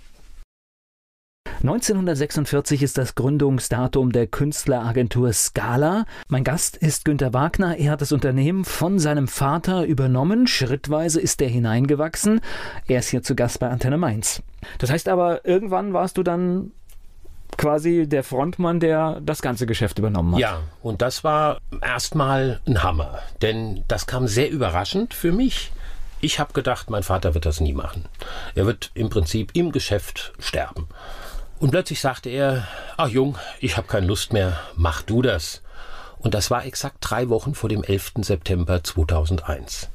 [1.61, 6.05] 1946 ist das Gründungsdatum der Künstleragentur Scala.
[6.27, 7.77] Mein Gast ist Günter Wagner.
[7.77, 10.47] Er hat das Unternehmen von seinem Vater übernommen.
[10.47, 12.41] Schrittweise ist er hineingewachsen.
[12.87, 14.41] Er ist hier zu Gast bei Antenne Mainz.
[14.79, 16.71] Das heißt aber, irgendwann warst du dann
[17.57, 20.41] quasi der Frontmann, der das ganze Geschäft übernommen hat.
[20.41, 25.71] Ja, und das war erstmal ein Hammer, denn das kam sehr überraschend für mich.
[26.21, 28.05] Ich habe gedacht, mein Vater wird das nie machen.
[28.55, 30.87] Er wird im Prinzip im Geschäft sterben.
[31.61, 35.61] Und plötzlich sagte er, ach Jung, ich habe keine Lust mehr, mach du das.
[36.17, 38.13] Und das war exakt drei Wochen vor dem 11.
[38.21, 39.87] September 2001.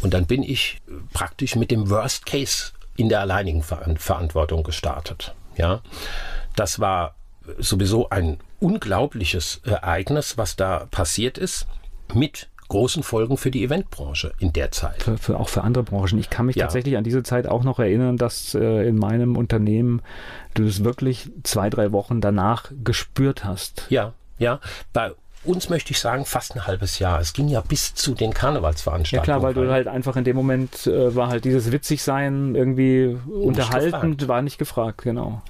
[0.00, 0.80] Und dann bin ich
[1.12, 5.34] praktisch mit dem Worst Case in der alleinigen Ver Verantwortung gestartet.
[5.58, 5.82] Ja,
[6.56, 7.14] das war
[7.58, 11.66] sowieso ein unglaubliches Ereignis, was da passiert ist,
[12.14, 15.02] mit großen Folgen für die Eventbranche in der Zeit.
[15.02, 16.18] Für, für, auch für andere Branchen.
[16.18, 16.64] Ich kann mich Ja.
[16.64, 20.02] tatsächlich an diese Zeit auch noch erinnern, dass äh, in meinem Unternehmen
[20.54, 23.86] du es wirklich zwei, drei Wochen danach gespürt hast.
[23.90, 24.60] Ja, ja.
[24.92, 25.12] Bei
[25.44, 27.20] uns möchte ich sagen, fast ein halbes Jahr.
[27.20, 29.24] Es ging ja bis zu den Ja Karnevalsveranstaltungen.
[29.24, 33.92] klar, weil du halt einfach in dem Moment äh, war halt dieses Witzigsein irgendwie unterhaltend,
[34.18, 34.28] gefragt.
[34.28, 35.42] war nicht gefragt, genau.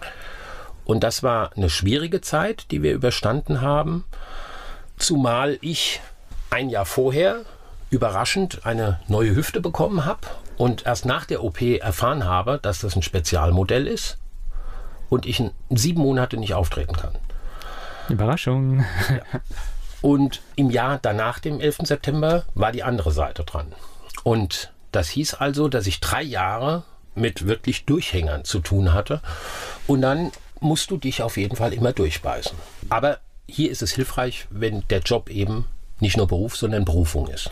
[0.85, 4.05] Und das war eine schwierige Zeit, die wir überstanden haben.
[4.99, 6.01] Zumal ich
[6.51, 7.43] ein Jahr vorher
[7.91, 10.21] überraschend eine neue Hüfte bekommen habe
[10.57, 14.19] und erst nach der OP erfahren habe, dass das ein Spezialmodell ist
[15.09, 17.15] und ich in sieben Monate nicht auftreten kann.
[18.09, 18.85] Überraschung.
[20.03, 21.79] Und im Jahr danach, dem 11.
[21.85, 23.73] September, war die andere Seite dran.
[24.23, 26.85] Und das hieß also, dass ich drei Jahre
[27.15, 29.21] mit wirklich Durchhängern zu tun hatte.
[29.87, 30.31] Und dann
[30.61, 32.57] musst du dich auf jeden Fall immer durchbeißen.
[32.89, 33.19] Aber
[33.49, 35.67] hier ist es hilfreich, wenn der Job eben
[36.01, 37.51] nicht nur Beruf, sondern Berufung ist.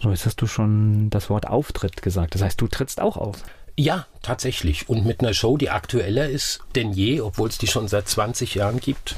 [0.00, 2.34] So, jetzt hast du schon das Wort Auftritt gesagt.
[2.34, 3.38] Das heißt, du trittst auch auf.
[3.76, 4.88] Ja, tatsächlich.
[4.88, 8.54] Und mit einer Show, die aktueller ist denn je, obwohl es die schon seit 20
[8.54, 9.14] Jahren gibt.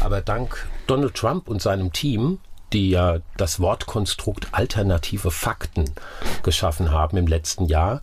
[0.00, 2.38] Aber dank Donald Trump und seinem Team,
[2.72, 5.90] die ja das Wortkonstrukt alternative Fakten
[6.42, 8.00] geschaffen haben im letzten Jahr,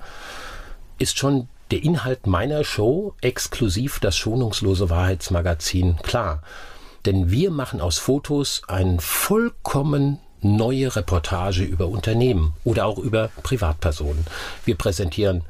[0.99, 6.43] ist schon der Inhalt meiner Show exklusiv das schonungslose Wahrheitsmagazin klar.
[7.10, 14.28] Denn wir machen aus Fotos eine vollkommen neue Reportage über Unternehmen oder auch über Privatpersonen.
[14.64, 15.41] Wir präsentieren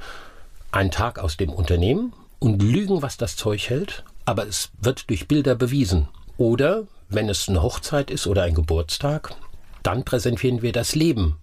[0.71, 5.27] einen Tag aus dem Unternehmen und lügen, was das Zeug hält, aber es wird durch
[5.27, 6.07] Bilder bewiesen.
[6.37, 9.35] Oder wenn es eine Hochzeit ist oder ein Geburtstag,
[9.83, 11.39] dann präsentieren wir das Leben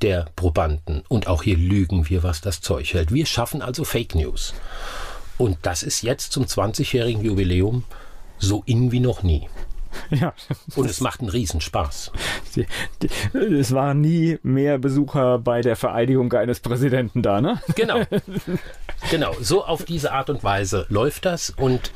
[0.00, 1.02] der Probanden.
[1.10, 3.12] Und auch hier lügen wir, was das Zeug hält.
[3.12, 4.54] Wir schaffen also Fake News.
[5.36, 7.84] Und das ist jetzt zum 20-jährigen Jubiläum
[8.42, 9.48] so in wie noch nie.
[10.10, 10.32] Ja.
[10.74, 12.12] Und es macht einen Riesenspaß.
[13.34, 17.60] Es waren nie mehr Besucher bei der Vereidigung eines Präsidenten da, ne?
[17.74, 18.02] Genau.
[19.10, 21.90] Genau, so auf diese Art und Weise läuft das und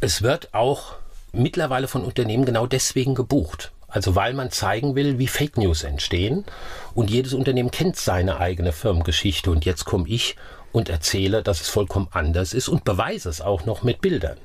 [0.00, 0.96] es wird auch
[1.32, 3.72] mittlerweile von Unternehmen genau deswegen gebucht.
[3.88, 6.44] Also weil man zeigen will, wie Fake News entstehen.
[6.94, 9.50] Und jedes Unternehmen kennt seine eigene Firmengeschichte.
[9.50, 10.36] Und jetzt komme ich
[10.72, 14.36] und erzähle, dass es vollkommen anders ist und beweise es auch noch mit Bildern.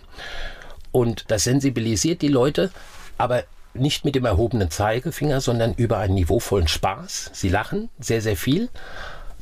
[0.93, 2.71] Und das sensibilisiert die Leute,
[3.17, 7.31] aber nicht mit dem erhobenen Zeigefinger, sondern über einen niveauvollen Spaß.
[7.33, 8.69] Sie lachen sehr, sehr viel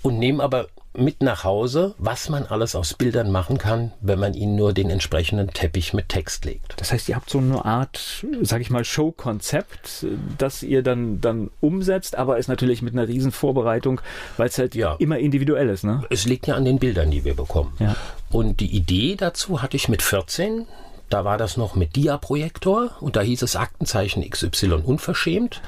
[0.01, 4.33] und nehmen aber mit nach Hause, was man alles aus Bildern machen kann, wenn man
[4.33, 6.73] ihnen nur den entsprechenden Teppich mit Text legt.
[6.77, 10.05] Das heißt, ihr habt so eine Art, sag ich mal, Show-Konzept,
[10.37, 14.01] das ihr dann, dann umsetzt, aber ist natürlich mit einer riesen Vorbereitung,
[14.35, 14.95] weil es halt ja.
[14.99, 15.85] immer individuell ist.
[15.85, 16.03] Ne?
[16.09, 17.73] Es liegt ja an den Bildern, die wir bekommen.
[17.79, 17.95] Ja.
[18.29, 20.67] Und die Idee dazu hatte ich mit 14.
[21.11, 25.61] Da war das noch mit Dia-Projektor und da hieß es Aktenzeichen XY unverschämt.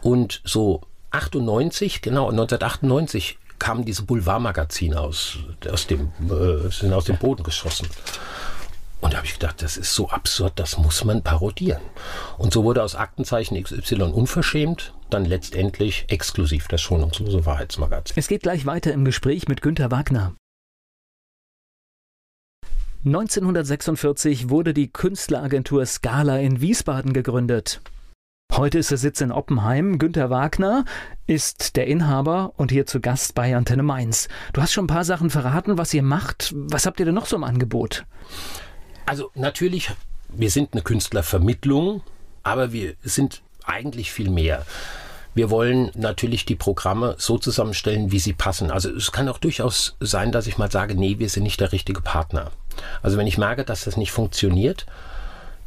[0.00, 5.36] Und so 98, genau, 1998 kamen diese Boulevardmagazine aus,
[5.70, 7.88] aus dem, äh, sind aus dem Boden geschossen.
[9.02, 11.82] Und da habe ich gedacht, das ist so absurd, das muss man parodieren.
[12.38, 18.14] Und so wurde aus Aktenzeichen XY unverschämt dann letztendlich exklusiv das schonungslose Wahrheitsmagazin.
[18.16, 20.34] Es geht gleich weiter im Gespräch mit Günter Wagner.
[23.02, 27.80] 1946 wurde die Künstleragentur Scala in Wiesbaden gegründet.
[28.52, 29.98] Heute ist der Sitz in Oppenheim.
[29.98, 30.84] Günter Wagner
[31.26, 34.28] ist der Inhaber und hier zu Gast bei Antenne Mainz.
[34.52, 36.52] Du hast schon ein paar Sachen verraten, was ihr macht.
[36.54, 38.04] Was habt ihr denn noch so im Angebot?
[39.06, 39.90] Also natürlich,
[40.28, 42.02] wir sind eine Künstlervermittlung,
[42.42, 44.66] aber wir sind eigentlich viel mehr.
[45.32, 48.70] Wir wollen natürlich die Programme so zusammenstellen, wie sie passen.
[48.70, 51.72] Also es kann auch durchaus sein, dass ich mal sage, nee, wir sind nicht der
[51.72, 52.50] richtige Partner.
[53.02, 54.86] Also wenn ich merke, dass das nicht funktioniert,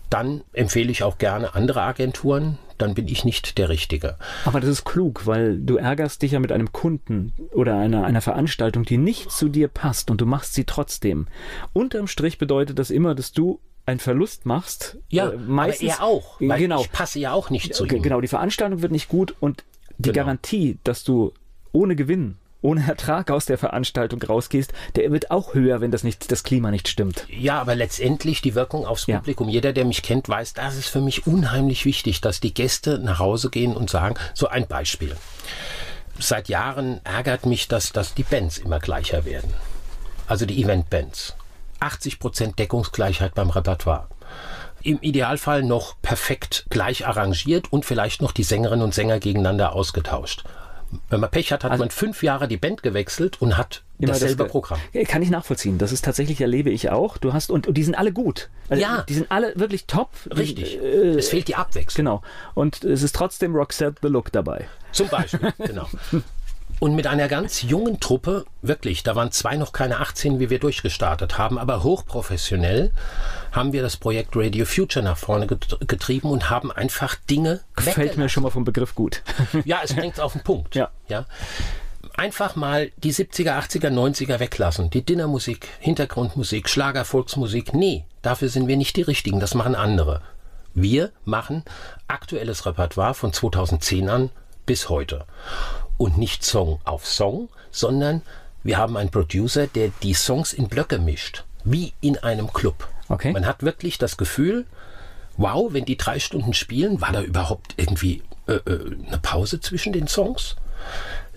[0.10, 4.18] dann empfehle ich auch gerne andere Agenturen, dann bin ich nicht der Richtige.
[4.46, 8.22] Aber das ist klug, weil du ärgerst dich ja mit einem Kunden oder einer, einer
[8.22, 11.28] Veranstaltung, die nicht zu dir passt und du machst sie trotzdem.
[11.74, 14.98] Unterm Strich bedeutet das immer, dass du einen Verlust machst.
[15.10, 16.40] Ja, äh, meistens, aber er auch.
[16.40, 16.82] genau.
[16.82, 18.02] Ich passe ja auch nicht zu ihm.
[18.02, 19.64] Genau, die Veranstaltung wird nicht gut und
[19.98, 20.26] die genau.
[20.26, 21.34] Garantie, dass du
[21.72, 26.32] ohne Gewinn ohne Ertrag aus der Veranstaltung rausgehst, der wird auch höher, wenn das nicht
[26.32, 27.28] das Klima nicht stimmt.
[27.30, 29.18] Ja, aber letztendlich die Wirkung aufs ja.
[29.18, 29.50] Publikum.
[29.50, 33.20] Jeder, der mich kennt, weiß, das ist für mich unheimlich wichtig, dass die Gäste nach
[33.20, 35.16] Hause gehen und sagen, so ein Beispiel.
[36.18, 39.54] Seit Jahren ärgert mich, dass, dass die Bands immer gleicher werden.
[40.28, 41.36] Also die Event-Bands.
[41.82, 44.08] 80% Deckungsgleichheit beim Repertoire
[44.84, 50.44] im Idealfall noch perfekt gleich arrangiert und vielleicht noch die Sängerinnen und Sänger gegeneinander ausgetauscht.
[51.10, 54.44] Wenn man Pech hat, hat also man fünf Jahre die Band gewechselt und hat dasselbe
[54.44, 54.80] das, Programm.
[55.08, 55.78] Kann ich nachvollziehen.
[55.78, 57.18] Das ist tatsächlich, erlebe ich auch.
[57.18, 58.50] Du hast, und, und die sind alle gut.
[58.70, 59.04] Also ja.
[59.08, 60.10] Die sind alle wirklich top.
[60.36, 60.82] Richtig.
[60.82, 62.06] Äh, es fehlt die Abwechslung.
[62.06, 62.22] Genau.
[62.54, 64.68] Und es ist trotzdem Roxette the Look dabei.
[64.92, 65.88] Zum Beispiel, genau.
[66.84, 70.60] Und mit einer ganz jungen Truppe, wirklich, da waren zwei noch keine 18, wie wir
[70.60, 72.92] durchgestartet haben, aber hochprofessionell
[73.54, 77.62] haben wir das Projekt Radio Future nach vorne getrieben und haben einfach Dinge.
[77.78, 79.24] Gefällt mir schon mal vom Begriff gut.
[79.64, 80.76] Ja, es bringt es auf den Punkt.
[80.76, 80.92] Ja.
[81.08, 81.26] ja.
[82.18, 84.90] Einfach mal die 70er, 80er, 90er weglassen.
[84.90, 87.74] Die Dinnermusik, Hintergrundmusik, Schlager, Volksmusik.
[87.74, 89.40] Nee, dafür sind wir nicht die Richtigen.
[89.40, 90.22] Das machen andere.
[90.74, 91.64] Wir machen
[92.10, 94.32] aktuelles Repertoire von 2010 an
[94.66, 95.26] bis heute
[95.98, 98.22] und nicht Song auf Song, sondern
[98.64, 102.88] wir haben einen Producer, der die Songs in Blöcke mischt, wie in einem Club.
[103.10, 103.32] Okay.
[103.32, 104.66] Man hat wirklich das Gefühl,
[105.38, 109.94] wow, wenn die drei Stunden spielen, war da überhaupt irgendwie äh, äh, eine Pause zwischen
[109.94, 110.56] den Songs?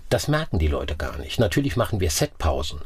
[0.09, 1.41] Das merken die Leute gar nicht.
[1.41, 2.81] Natürlich machen wir Setpausen,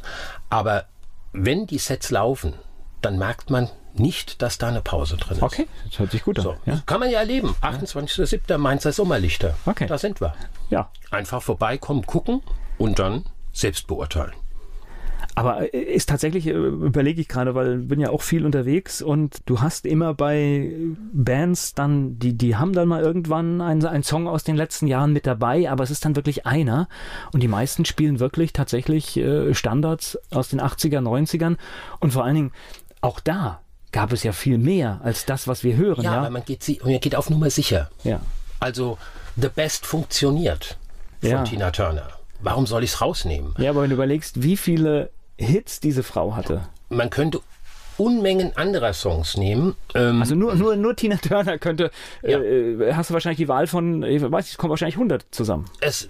[0.49, 0.87] aber
[1.33, 2.55] wenn die Sets laufen,
[3.03, 3.69] dann merkt man
[3.99, 5.43] nicht, dass da eine Pause drin ist.
[5.43, 6.45] Okay, das hört sich gut an.
[6.45, 6.83] So, ja.
[6.87, 7.55] Kann man ja erleben.
[7.63, 8.59] 28.07.
[8.59, 9.55] Mainzer Sommerlichter.
[9.67, 9.87] Okay.
[9.87, 10.35] Da sind wir.
[10.71, 10.91] Ja.
[11.11, 12.43] Einfach vorbeikommen, gucken
[12.79, 14.33] und dann selbst beurteilen.
[15.35, 19.01] Aber äh, ist tatsächlich, äh, überlege ich gerade, weil ich bin ja auch viel unterwegs
[19.03, 20.73] und du hast immer bei
[21.13, 25.13] Bands dann, die, die haben dann mal irgendwann einen, einen Song aus den letzten Jahren
[25.13, 26.89] mit dabei, aber es ist dann wirklich einer
[27.33, 31.57] und die meisten spielen wirklich tatsächlich äh, Standards aus den 80er, 90ern
[32.01, 32.53] und vor allen Dingen
[33.01, 33.61] auch da
[33.93, 36.05] gab es ja viel mehr als das, was wir hören.
[36.05, 36.19] Ja, ja?
[36.21, 37.91] aber man geht, man geht auf Nummer sicher.
[38.05, 38.21] Ja.
[38.59, 38.99] Also
[39.37, 40.77] The Best funktioniert
[41.21, 41.43] von ja.
[41.45, 42.09] Tina Turner.
[42.41, 43.55] Warum soll ich es rausnehmen?
[43.59, 46.63] Ja, aber wenn du überlegst, wie viele Hits diese Frau hatte.
[46.89, 47.41] Man könnte
[48.01, 49.77] Unmengen anderer Songs nehmen.
[49.95, 51.91] Ähm, also nur, nur, nur Tina Turner könnte,
[52.23, 52.41] ja.
[52.41, 55.67] äh, hast du wahrscheinlich die Wahl von, ich weiß nicht, es kommen wahrscheinlich 100 zusammen.
[55.81, 56.09] Es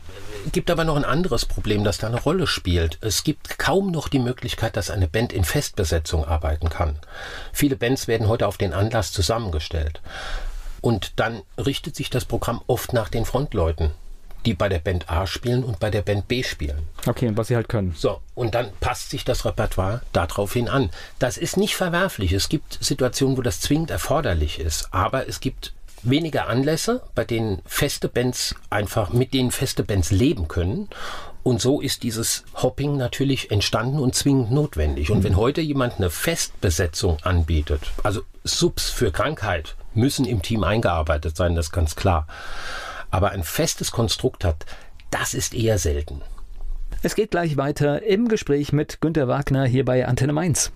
[0.52, 2.98] gibt aber noch ein anderes Problem, das da eine Rolle spielt.
[3.00, 6.96] Es gibt kaum noch die Möglichkeit, dass eine Band in Festbesetzung arbeiten kann.
[7.52, 10.00] Viele Bands werden heute auf den Anlass zusammengestellt.
[10.80, 13.90] Und dann richtet sich das Programm oft nach den Frontleuten
[14.46, 16.86] die bei der Band A spielen und bei der Band B spielen.
[17.06, 17.94] Okay, und was sie halt können.
[17.96, 20.90] So, und dann passt sich das Repertoire daraufhin an.
[21.18, 22.32] Das ist nicht verwerflich.
[22.32, 25.72] Es gibt Situationen, wo das zwingend erforderlich ist, aber es gibt
[26.02, 30.88] weniger Anlässe, bei denen feste Bands einfach, mit denen feste Bands leben können.
[31.42, 35.10] Und so ist dieses Hopping natürlich entstanden und zwingend notwendig.
[35.10, 41.36] Und wenn heute jemand eine Festbesetzung anbietet, also Subs für Krankheit müssen im Team eingearbeitet
[41.36, 42.26] sein, das ist ganz klar.
[43.10, 44.66] Aber ein festes Konstrukt hat,
[45.10, 46.22] das ist eher selten.
[47.02, 50.70] Es geht gleich weiter im Gespräch mit Günter Wagner hier bei Antenne Mainz.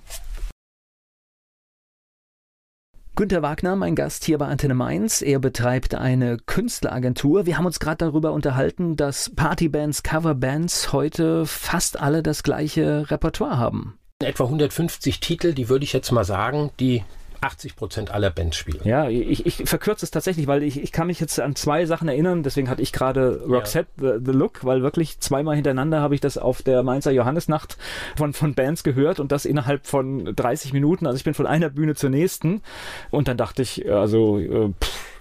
[3.16, 5.22] Günter Wagner, mein Gast hier bei Antenne Mainz.
[5.22, 7.47] Er betreibt eine Künstleragentur.
[7.47, 13.57] Wir haben uns gerade darüber unterhalten, dass Partybands, Coverbands heute fast alle das gleiche Repertoire
[13.57, 13.99] haben.
[14.20, 17.05] Etwa 150 Titel, die würde ich jetzt mal sagen, die
[17.45, 18.80] 80 Prozent aller Bands spielen.
[18.84, 22.09] Ja, ich, ich verkürze es tatsächlich, weil ich, ich kann mich jetzt an zwei Sachen
[22.09, 22.42] erinnern.
[22.42, 24.18] Deswegen hatte ich gerade Roxette, ja.
[24.18, 27.76] the, the, Look, weil wirklich zweimal hintereinander habe ich das auf der Mainzer Johannesnacht
[28.16, 31.07] von, von Bands gehört und das innerhalb von 30 Minuten.
[31.07, 32.62] Also ich bin von einer Bühne zur nächsten
[33.11, 35.14] und dann dachte ich, also äh, pff,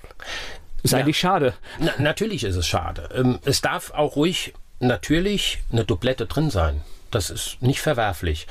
[0.83, 0.99] ist ja.
[0.99, 1.53] eigentlich schade.
[1.79, 3.09] Na, natürlich ist es schade.
[3.13, 6.81] Ähm, es darf auch ruhig natürlich eine Doublette drin sein.
[7.11, 8.47] Das ist nicht verwerflich.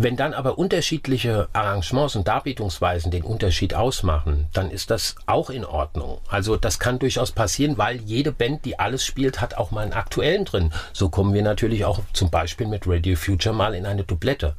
[0.00, 5.64] Wenn dann aber unterschiedliche Arrangements und Darbietungsweisen den Unterschied ausmachen, dann ist das auch in
[5.64, 6.20] Ordnung.
[6.28, 9.94] Also das kann durchaus passieren, weil jede Band, die alles spielt, hat auch mal einen
[9.94, 10.72] aktuellen drin.
[10.92, 14.54] So kommen wir natürlich auch zum Beispiel mit Radio Future mal in eine Doublette.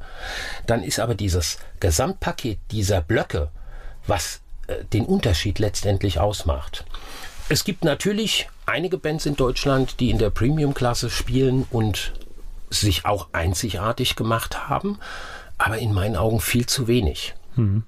[0.66, 3.48] Dann ist aber dieses Gesamtpaket dieser Blöcke,
[4.06, 6.84] was äh, den Unterschied letztendlich ausmacht.
[7.48, 12.12] Es gibt natürlich einige Bands in Deutschland, die in der Premium-Klasse spielen und
[12.70, 14.98] sich auch einzigartig gemacht haben,
[15.58, 17.34] aber in meinen Augen viel zu wenig.
[17.56, 17.84] Mhm.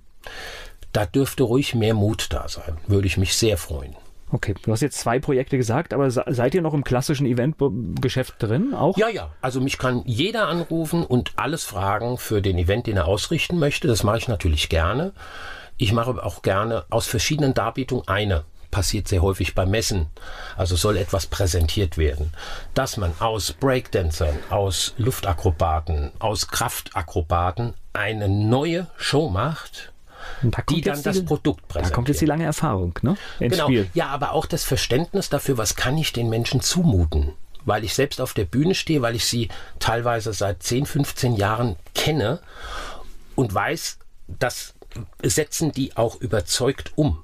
[0.93, 3.97] Da dürfte ruhig mehr Mut da sein, würde ich mich sehr freuen.
[4.30, 8.72] Okay, du hast jetzt zwei Projekte gesagt, aber seid ihr noch im klassischen Eventgeschäft drin
[8.72, 8.97] auch?
[8.97, 9.30] Ja, ja.
[9.43, 13.89] Also mich kann jeder anrufen und alles fragen für den Event, den er ausrichten möchte.
[13.89, 15.12] Das mache ich natürlich gerne.
[15.76, 20.07] Ich mache auch gerne aus verschiedenen Darbietungen eine passiert sehr häufig bei Messen.
[20.57, 22.33] Also soll etwas präsentiert werden.
[22.75, 29.93] Dass man aus Breakdancern, aus Luftakrobaten, aus Kraftakrobaten eine neue Show macht,
[30.43, 31.93] da die dann das Produkt präsentiert.
[31.93, 33.16] Da kommt jetzt die lange Erfahrung, ne?
[33.39, 33.66] Ins genau.
[33.66, 33.91] Spiel.
[33.95, 37.33] Ja, aber auch das Verständnis dafür, was kann ich den Menschen zumuten?
[37.64, 39.49] Weil ich selbst auf der Bühne stehe, weil ich sie
[39.79, 42.41] teilweise seit 10, 15 Jahren kenne
[43.37, 44.75] und weiß, das
[45.23, 47.22] setzen die auch überzeugt um.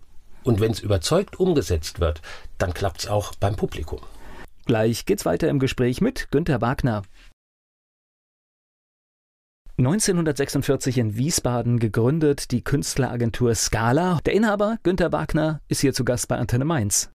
[0.48, 2.22] Und wenn es überzeugt umgesetzt wird,
[2.56, 4.00] dann klappt es auch beim Publikum.
[4.64, 7.02] Gleich geht's weiter im Gespräch mit Günter Wagner.
[9.76, 14.20] 1946 in Wiesbaden gegründet die Künstleragentur Scala.
[14.24, 17.10] Der Inhaber Günter Wagner ist hier zu Gast bei Antenne Mainz.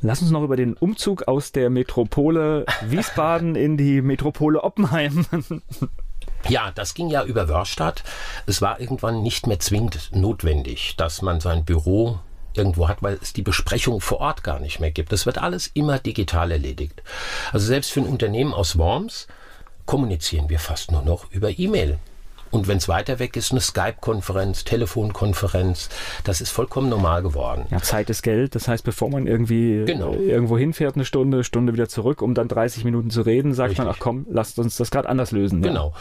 [0.00, 5.26] Lass uns noch über den Umzug aus der Metropole Wiesbaden in die Metropole Oppenheim.
[6.48, 8.04] Ja, das ging ja über Wörstadt.
[8.46, 12.20] Es war irgendwann nicht mehr zwingend notwendig, dass man sein Büro
[12.56, 15.12] irgendwo hat, weil es die Besprechung vor Ort gar nicht mehr gibt.
[15.12, 17.02] Das wird alles immer digital erledigt.
[17.52, 19.26] Also selbst für ein Unternehmen aus Worms
[19.84, 21.98] kommunizieren wir fast nur noch über E-Mail.
[22.50, 25.88] Und wenn es weiter weg ist, eine Skype-Konferenz, Telefonkonferenz,
[26.24, 27.66] das ist vollkommen normal geworden.
[27.70, 28.54] Ja, Zeit ist Geld.
[28.54, 30.14] Das heißt, bevor man irgendwie genau.
[30.14, 33.84] irgendwo hinfährt, eine Stunde, Stunde wieder zurück, um dann 30 Minuten zu reden, sagt Richtig.
[33.84, 35.60] man, ach komm, lasst uns das gerade anders lösen.
[35.60, 35.88] Genau.
[35.88, 36.00] Ja.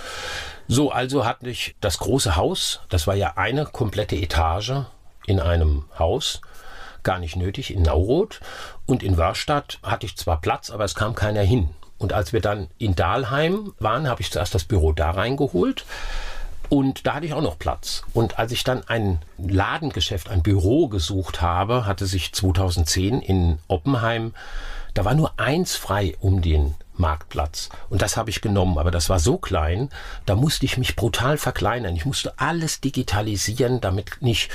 [0.68, 4.86] So, also hatte ich das große Haus, das war ja eine komplette Etage
[5.28, 6.42] in einem Haus,
[7.04, 8.42] gar nicht nötig, in Nauroth.
[8.86, 11.70] Und in Wörstadt hatte ich zwar Platz, aber es kam keiner hin.
[11.98, 15.86] Und als wir dann in Dahlheim waren, habe ich zuerst das Büro da reingeholt.
[16.70, 18.04] Und da hatte ich auch noch Platz.
[18.14, 24.34] Und als ich dann ein Ladengeschäft, ein Büro gesucht habe, hatte sich 2010 in Oppenheim,
[24.94, 27.70] da war nur eins frei um den Marktplatz.
[27.90, 29.90] Und das habe ich genommen, aber das war so klein,
[30.26, 31.96] da musste ich mich brutal verkleinern.
[31.96, 34.50] Ich musste alles digitalisieren, damit nicht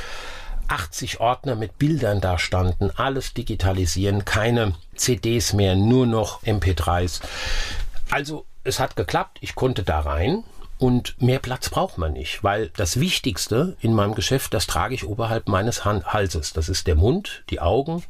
[0.70, 7.20] 80 Ordner mit Bildern da standen, alles digitalisieren, keine CDs mehr, nur noch MP3s.
[8.10, 10.44] Also es hat geklappt, ich konnte da rein
[10.78, 15.06] und mehr Platz braucht man nicht, weil das Wichtigste in meinem Geschäft, das trage ich
[15.06, 16.52] oberhalb meines Halses.
[16.52, 18.02] Das ist der Mund, die Augen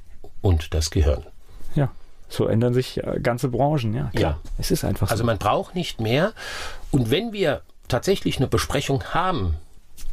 [0.42, 1.24] und das Gehirn.
[1.74, 1.90] Ja.
[2.28, 4.10] So ändern sich äh, ganze Branchen, ja.
[4.14, 4.38] Klar.
[4.44, 4.50] Ja.
[4.58, 5.12] Es ist einfach so.
[5.12, 6.32] Also man braucht nicht mehr.
[6.92, 9.56] Und wenn wir tatsächlich eine Besprechung haben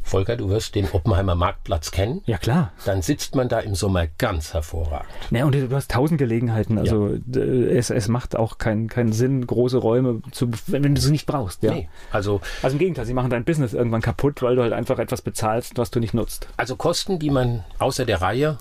[0.08, 2.22] Volker, du wirst den Oppenheimer Marktplatz kennen.
[2.26, 2.72] Ja, klar.
[2.86, 5.10] Dann sitzt man da im Sommer ganz hervorragend.
[5.32, 6.78] Ja, und du hast tausend Gelegenheiten.
[6.78, 7.42] Also ja.
[7.42, 11.26] es, es macht auch keinen keinen Sinn, große Räume zu, wenn, wenn du sie nicht
[11.26, 11.62] brauchst.
[11.64, 11.74] Ja?
[11.74, 14.98] Nee, also, also im Gegenteil, sie machen dein Business irgendwann kaputt, weil du halt einfach
[15.00, 16.48] etwas bezahlst, was du nicht nutzt.
[16.58, 18.58] Also Kosten, die man außer der Reihe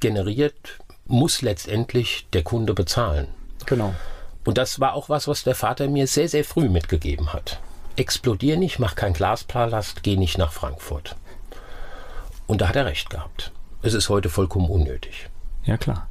[0.00, 3.28] generiert, muss letztendlich der Kunde bezahlen.
[3.66, 3.94] Genau.
[4.44, 7.60] Und das war auch was, was der Vater mir sehr, sehr früh mitgegeben hat
[8.00, 11.16] explodier nicht, mach kein Glaspalast, geh nicht nach Frankfurt.
[12.46, 13.52] Und da hat er recht gehabt.
[13.82, 15.28] es ist heute vollkommen unnötig.
[15.64, 16.08] Ja, klar.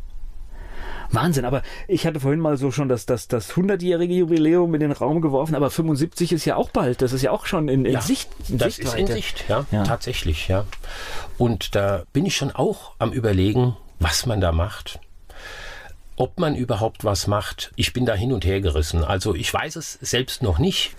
[1.12, 4.92] Wahnsinn, aber ich hatte vorhin mal so schon das, das, das 100-jährige Jubiläum in den
[4.92, 7.94] Raum geworfen, aber 75 ist ja auch bald, das ist ja auch schon in, in
[7.94, 8.30] ja, Sicht.
[8.48, 9.02] In das Sichtweite.
[9.02, 10.66] ist in Sicht, ja, ja, tatsächlich, ja.
[11.40, 15.00] Und da bin ich schon auch am überlegen, was man da macht
[16.20, 17.72] ob man überhaupt was macht.
[17.78, 19.06] Ich bin da hin und her gerissen.
[19.06, 20.92] Also ich weiß es selbst noch nicht.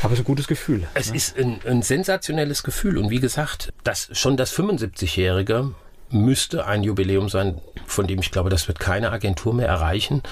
[0.00, 0.86] Aber es ist ein gutes Gefühl.
[0.94, 1.16] Es ne?
[1.16, 2.96] ist ein, ein, sensationelles Gefühl.
[2.96, 5.74] Und wie gesagt, das, schon das 75-Jährige
[6.10, 10.22] müsste ein Jubiläum sein, von dem ich glaube, das wird keine Agentur mehr erreichen,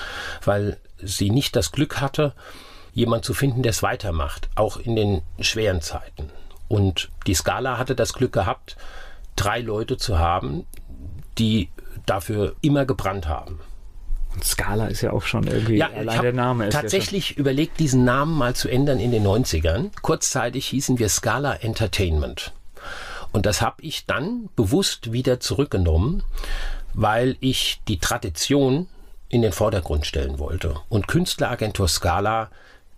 [0.44, 2.32] weil sie nicht das Glück hatte,
[2.92, 6.30] jemand zu finden, der es weitermacht, auch in den schweren Zeiten.
[6.68, 8.76] Und die Skala hatte das Glück gehabt,
[9.34, 10.64] drei Leute zu haben,
[11.38, 11.70] die
[12.06, 13.58] dafür immer gebrannt haben.
[14.38, 16.68] Und Scala ist ja auch schon irgendwie ja, allein der Name.
[16.68, 19.90] Ist tatsächlich überlegt, diesen Namen mal zu ändern in den 90ern.
[20.00, 22.52] Kurzzeitig hießen wir Scala Entertainment.
[23.32, 26.22] Und das habe ich dann bewusst wieder zurückgenommen,
[26.94, 28.86] weil ich die Tradition
[29.28, 30.76] in den Vordergrund stellen wollte.
[30.88, 32.48] Und Künstleragentur Scala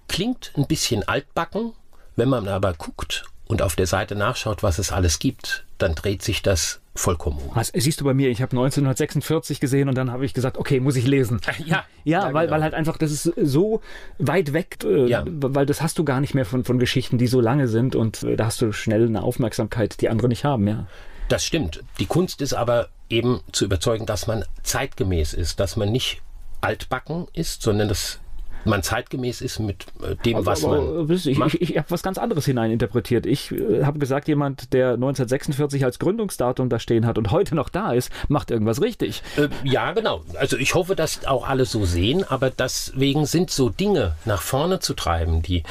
[0.08, 1.72] klingt ein bisschen altbacken,
[2.16, 6.22] wenn man aber guckt und auf der Seite nachschaut, was es alles gibt, dann dreht
[6.22, 7.54] sich das vollkommen um.
[7.54, 10.80] Was siehst du bei mir, ich habe 1946 gesehen und dann habe ich gesagt, okay,
[10.80, 11.40] muss ich lesen.
[11.66, 12.56] Ja, ja, ja weil, genau.
[12.56, 13.80] weil halt einfach, das ist so
[14.18, 15.24] weit weg, äh, ja.
[15.26, 18.22] weil das hast du gar nicht mehr von, von Geschichten, die so lange sind und
[18.22, 20.86] äh, da hast du schnell eine Aufmerksamkeit, die andere nicht haben, ja.
[21.28, 21.84] Das stimmt.
[22.00, 26.22] Die Kunst ist aber eben zu überzeugen, dass man zeitgemäß ist, dass man nicht
[26.60, 28.18] altbacken ist, sondern dass
[28.64, 31.08] man zeitgemäß ist mit äh, dem, aber, was man.
[31.10, 33.26] ich, ich, ich habe was ganz anderes hineininterpretiert.
[33.26, 37.68] Ich äh, habe gesagt, jemand, der 1946 als Gründungsdatum da stehen hat und heute noch
[37.68, 39.22] da ist, macht irgendwas richtig.
[39.36, 40.22] Äh, ja, genau.
[40.38, 44.80] Also ich hoffe, dass auch alle so sehen, aber deswegen sind so Dinge nach vorne
[44.80, 45.62] zu treiben, die,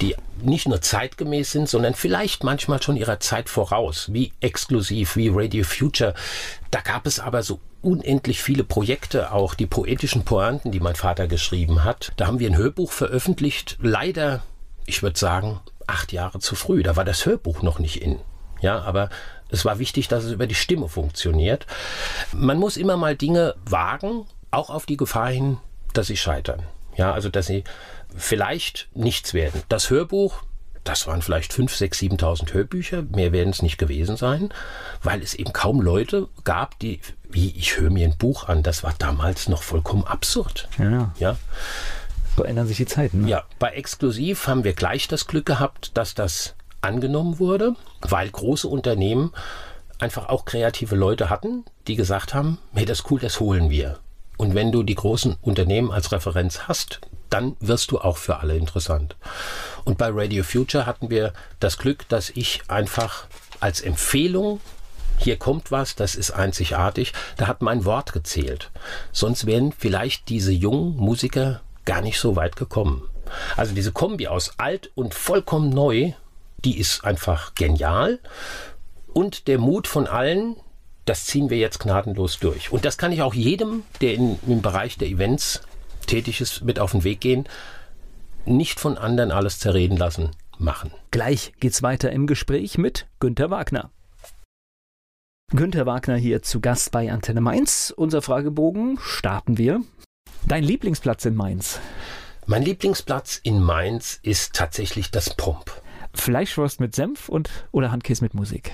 [0.00, 5.30] die nicht nur zeitgemäß sind, sondern vielleicht manchmal schon ihrer Zeit voraus, wie exklusiv, wie
[5.32, 6.14] Radio Future.
[6.70, 11.28] Da gab es aber so unendlich viele Projekte, auch die poetischen Pointen, die mein Vater
[11.28, 12.12] geschrieben hat.
[12.16, 14.42] Da haben wir ein Hörbuch veröffentlicht, leider,
[14.86, 16.82] ich würde sagen, acht Jahre zu früh.
[16.82, 18.18] Da war das Hörbuch noch nicht in.
[18.60, 19.10] Ja, aber
[19.50, 21.66] es war wichtig, dass es über die Stimme funktioniert.
[22.32, 25.58] Man muss immer mal Dinge wagen, auch auf die Gefahr hin,
[25.94, 26.62] dass sie scheitern.
[26.96, 27.64] Ja, also dass sie
[28.16, 29.62] vielleicht nichts werden.
[29.68, 30.42] Das Hörbuch,
[30.88, 34.48] das waren vielleicht 5, 6, 7.000 Hörbücher, mehr werden es nicht gewesen sein,
[35.02, 38.82] weil es eben kaum Leute gab, die, wie ich höre mir ein Buch an, das
[38.82, 40.68] war damals noch vollkommen absurd.
[40.78, 41.12] Ja.
[41.18, 41.36] ja?
[42.36, 43.22] So ändern sich die Zeiten.
[43.22, 43.28] Ne?
[43.28, 48.66] Ja, bei Exklusiv haben wir gleich das Glück gehabt, dass das angenommen wurde, weil große
[48.66, 49.32] Unternehmen
[49.98, 53.98] einfach auch kreative Leute hatten, die gesagt haben, hey, das ist cool, das holen wir.
[54.38, 57.00] Und wenn du die großen Unternehmen als Referenz hast,
[57.30, 59.16] dann wirst du auch für alle interessant.
[59.84, 63.26] Und bei Radio Future hatten wir das Glück, dass ich einfach
[63.60, 64.60] als Empfehlung
[65.18, 68.70] hier kommt was, das ist einzigartig, da hat mein Wort gezählt.
[69.12, 73.02] Sonst wären vielleicht diese jungen Musiker gar nicht so weit gekommen.
[73.56, 76.12] Also diese Kombi aus alt und vollkommen neu,
[76.64, 78.20] die ist einfach genial.
[79.12, 80.56] Und der Mut von allen,
[81.04, 82.70] das ziehen wir jetzt gnadenlos durch.
[82.70, 85.62] Und das kann ich auch jedem, der in, im Bereich der Events
[86.08, 87.44] tätig ist, mit auf den Weg gehen.
[88.44, 90.90] Nicht von anderen alles zerreden lassen, machen.
[91.10, 93.90] Gleich geht's weiter im Gespräch mit Günter Wagner.
[95.50, 97.92] Günter Wagner hier zu Gast bei Antenne Mainz.
[97.96, 99.80] Unser Fragebogen starten wir.
[100.46, 101.80] Dein Lieblingsplatz in Mainz?
[102.46, 105.70] Mein Lieblingsplatz in Mainz ist tatsächlich das Pomp.
[106.14, 108.72] Fleischwurst mit Senf und oder Handkäse mit Musik?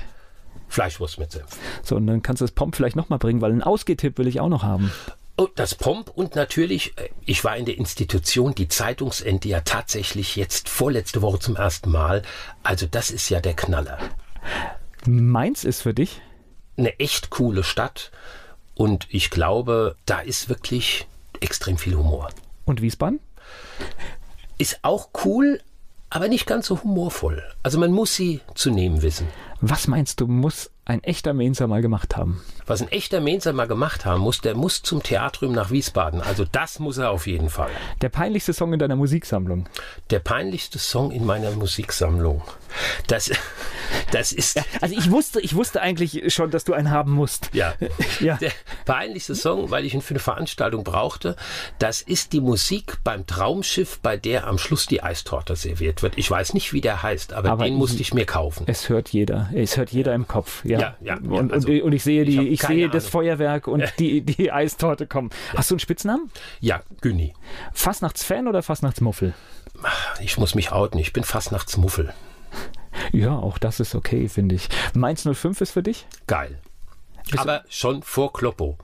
[0.68, 1.58] Fleischwurst mit Senf.
[1.82, 4.40] So, und dann kannst du das Pomp vielleicht nochmal bringen, weil einen Ausgehtipp will ich
[4.40, 4.90] auch noch haben.
[5.36, 10.36] Oh, das Pomp und natürlich, äh, ich war in der Institution, die Zeitungsente ja tatsächlich
[10.36, 12.22] jetzt vorletzte Woche zum ersten Mal.
[12.62, 13.98] Also das ist ja der Knaller.
[15.06, 16.20] Mainz ist für dich?
[16.76, 18.12] Eine echt coole Stadt
[18.74, 21.08] und ich glaube, da ist wirklich
[21.40, 22.30] extrem viel Humor.
[22.64, 23.18] Und Wiesbaden?
[24.58, 25.60] Ist auch cool,
[26.10, 27.42] aber nicht ganz so humorvoll.
[27.64, 29.26] Also man muss sie zu nehmen wissen.
[29.60, 32.42] Was meinst du, muss ein echter Mainzer mal gemacht haben?
[32.66, 36.20] Was ein echter Mainzer mal gemacht haben muss, der muss zum Theatrium nach Wiesbaden.
[36.20, 37.70] Also das muss er auf jeden Fall.
[38.00, 39.66] Der peinlichste Song in deiner Musiksammlung?
[40.10, 42.42] Der peinlichste Song in meiner Musiksammlung.
[43.06, 43.30] Das,
[44.10, 44.60] das ist.
[44.80, 47.50] also ich wusste, ich wusste eigentlich schon, dass du einen haben musst.
[47.52, 47.74] Ja.
[48.20, 48.36] ja.
[48.36, 48.52] Der
[48.84, 51.36] peinlichste Song, weil ich ihn für eine Veranstaltung brauchte,
[51.78, 56.18] das ist die Musik beim Traumschiff, bei der am Schluss die Eistorte serviert wird.
[56.18, 58.64] Ich weiß nicht, wie der heißt, aber, aber den musste ich mir kaufen.
[58.66, 59.50] Es hört jeder.
[59.54, 60.64] Es hört jeder im Kopf.
[60.64, 60.96] Ja, ja.
[61.00, 64.22] ja, und, also, und, und, ich sehe die, ich, ich sehe das Feuerwerk und die,
[64.22, 65.30] die Eistorte kommen.
[65.56, 66.30] Hast du einen Spitznamen?
[66.60, 67.34] Ja, Günni.
[67.72, 69.34] Fastnachtsfan oder Fastnachtsmuffel?
[70.20, 70.98] Ich muss mich outen.
[70.98, 72.12] Ich bin Fastnachtsmuffel.
[73.10, 74.68] Ja, auch das ist okay, finde ich.
[74.94, 76.06] Mainz 05 ist für dich?
[76.28, 76.60] Geil.
[77.36, 78.78] aber schon vor Kloppo.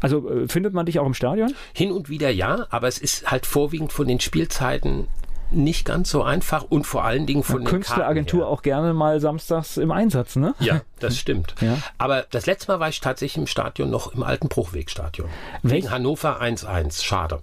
[0.00, 1.52] Also äh, findet man dich auch im Stadion?
[1.72, 5.08] Hin und wieder ja, aber es ist halt vorwiegend von den Spielzeiten
[5.50, 9.76] nicht ganz so einfach und vor allen Dingen von ja, Künstleragentur auch gerne mal samstags
[9.76, 10.54] im Einsatz, ne?
[10.60, 11.54] Ja, das stimmt.
[11.60, 11.78] Ja.
[11.96, 15.28] Aber das letzte Mal war ich tatsächlich im Stadion noch im alten Bruchwegstadion.
[15.62, 17.02] Wegen Hannover 1-1.
[17.02, 17.40] Schade.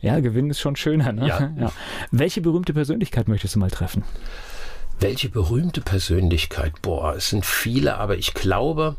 [0.00, 1.26] Ja, Gewinn ist schon schöner, ne?
[1.26, 1.50] Ja.
[1.58, 1.72] ja.
[2.10, 4.04] Welche berühmte Persönlichkeit möchtest du mal treffen?
[5.00, 6.82] Welche berühmte Persönlichkeit?
[6.82, 8.96] Boah, es sind viele, aber ich glaube,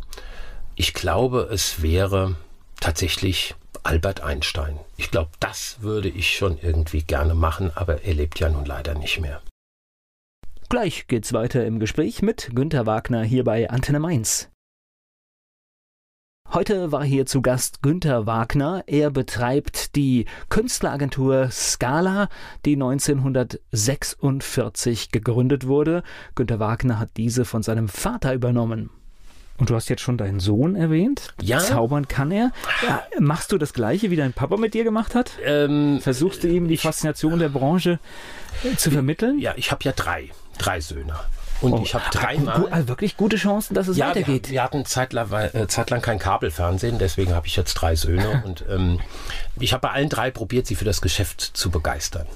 [0.76, 2.36] ich glaube, es wäre
[2.80, 4.80] tatsächlich Albert Einstein.
[4.98, 8.96] Ich glaube, das würde ich schon irgendwie gerne machen, aber er lebt ja nun leider
[8.96, 9.42] nicht mehr.
[10.70, 14.50] Gleich geht's weiter im Gespräch mit Günter Wagner hier bei Antenne Mainz.
[16.52, 18.84] Heute war hier zu Gast Günter Wagner.
[18.88, 22.28] Er betreibt die Künstleragentur Scala,
[22.66, 26.02] die 1946 gegründet wurde.
[26.34, 28.90] Günter Wagner hat diese von seinem Vater übernommen.
[29.60, 31.34] Und du hast jetzt schon deinen Sohn erwähnt.
[31.42, 31.60] Ja.
[31.60, 32.52] Zaubern kann er.
[32.88, 35.32] Ja, machst du das Gleiche, wie dein Papa mit dir gemacht hat?
[35.44, 38.00] Ähm, Versuchst du ihm die Faszination der Branche
[38.64, 39.38] äh, zu vermitteln?
[39.40, 41.14] Ja, ich habe ja drei, drei Söhne.
[41.62, 42.68] Und Oh, ich habe gu- dreimal.
[42.72, 44.50] also wirklich gute Chancen, dass es Ja, wir, weitergeht.
[44.50, 49.02] wir hatten zeitlang, äh, zeitlang kein Kabelfernsehen, deswegen habe ich jetzt drei Söhne und ähm,
[49.60, 52.28] ich habe bei allen drei probiert, sie für das Geschäft zu begeistern.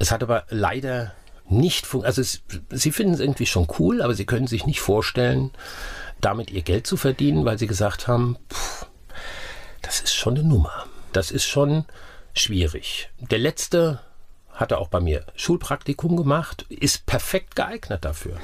[0.00, 1.12] Es hat aber leider
[1.48, 2.18] nicht funktioniert.
[2.18, 2.42] Also es,
[2.82, 5.52] sie finden es irgendwie schon cool, aber sie können sich nicht vorstellen,
[6.20, 8.86] damit ihr Geld zu verdienen, weil sie gesagt haben, pff,
[9.82, 10.84] das ist schon eine Nummer.
[11.12, 11.84] Das ist schon
[12.34, 13.10] schwierig.
[13.18, 14.00] Der letzte
[14.52, 18.38] hatte auch bei mir Schulpraktikum gemacht, ist perfekt geeignet dafür.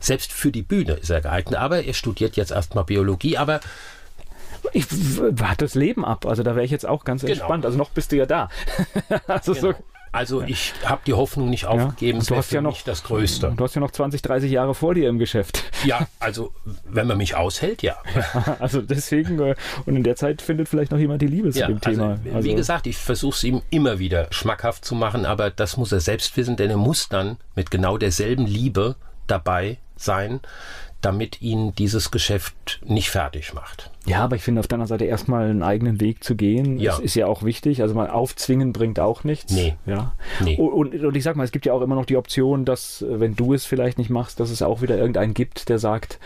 [0.00, 3.60] Selbst für die Bühne ist er geeignet, aber er studiert jetzt erstmal Biologie, aber
[4.72, 6.26] Ich warte das Leben ab.
[6.26, 7.32] Also da wäre ich jetzt auch ganz Genau.
[7.32, 7.64] entspannt.
[7.64, 8.48] Also noch bist du ja da.
[9.26, 9.74] also so,
[10.12, 13.52] also ich habe die Hoffnung nicht aufgegeben, es du hast ja noch- das Größte.
[13.56, 15.64] du hast ja noch 20, 30 Jahre vor dir im Geschäft.
[15.84, 16.52] Ja, also
[16.84, 17.96] wenn man mich aushält, ja.
[18.58, 19.54] Also deswegen, äh,
[19.86, 22.18] und in der Zeit findet vielleicht noch jemand die Liebe zu ja dem Thema.
[22.34, 25.92] Also, wie gesagt, ich versuche es ihm immer wieder schmackhaft zu machen, aber das muss
[25.92, 28.96] er selbst wissen, denn er muss dann mit genau derselben Liebe
[29.26, 30.40] dabei sein,
[31.00, 33.90] damit ihn dieses Geschäft nicht fertig macht.
[34.06, 36.92] Ja, aber ich finde auf deiner Seite erstmal einen eigenen Weg zu gehen, Ja.
[36.92, 37.82] das ist ja auch wichtig.
[37.82, 39.52] Also mal aufzwingen bringt auch nichts.
[39.52, 39.76] Nee.
[39.86, 40.12] Ja.
[40.40, 40.56] Nee.
[40.56, 43.20] Und, und ich sag mal, es gibt ja auch immer noch die Option, dass, äh,
[43.20, 46.18] wenn du es vielleicht nicht machst, dass es auch wieder irgendeinen gibt, der sagt,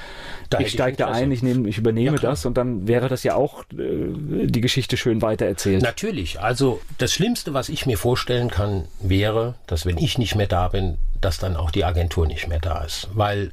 [0.50, 3.22] Da ich steige da ein, ich, nehme, ich übernehme Ja, das und dann wäre das
[3.24, 5.82] ja auch äh, die Geschichte schön weitererzählt.
[5.82, 10.46] Natürlich, also das Schlimmste, was ich mir vorstellen kann, wäre, dass wenn ich nicht mehr
[10.48, 13.08] da bin, dass dann auch die Agentur nicht mehr da ist.
[13.14, 13.50] Weil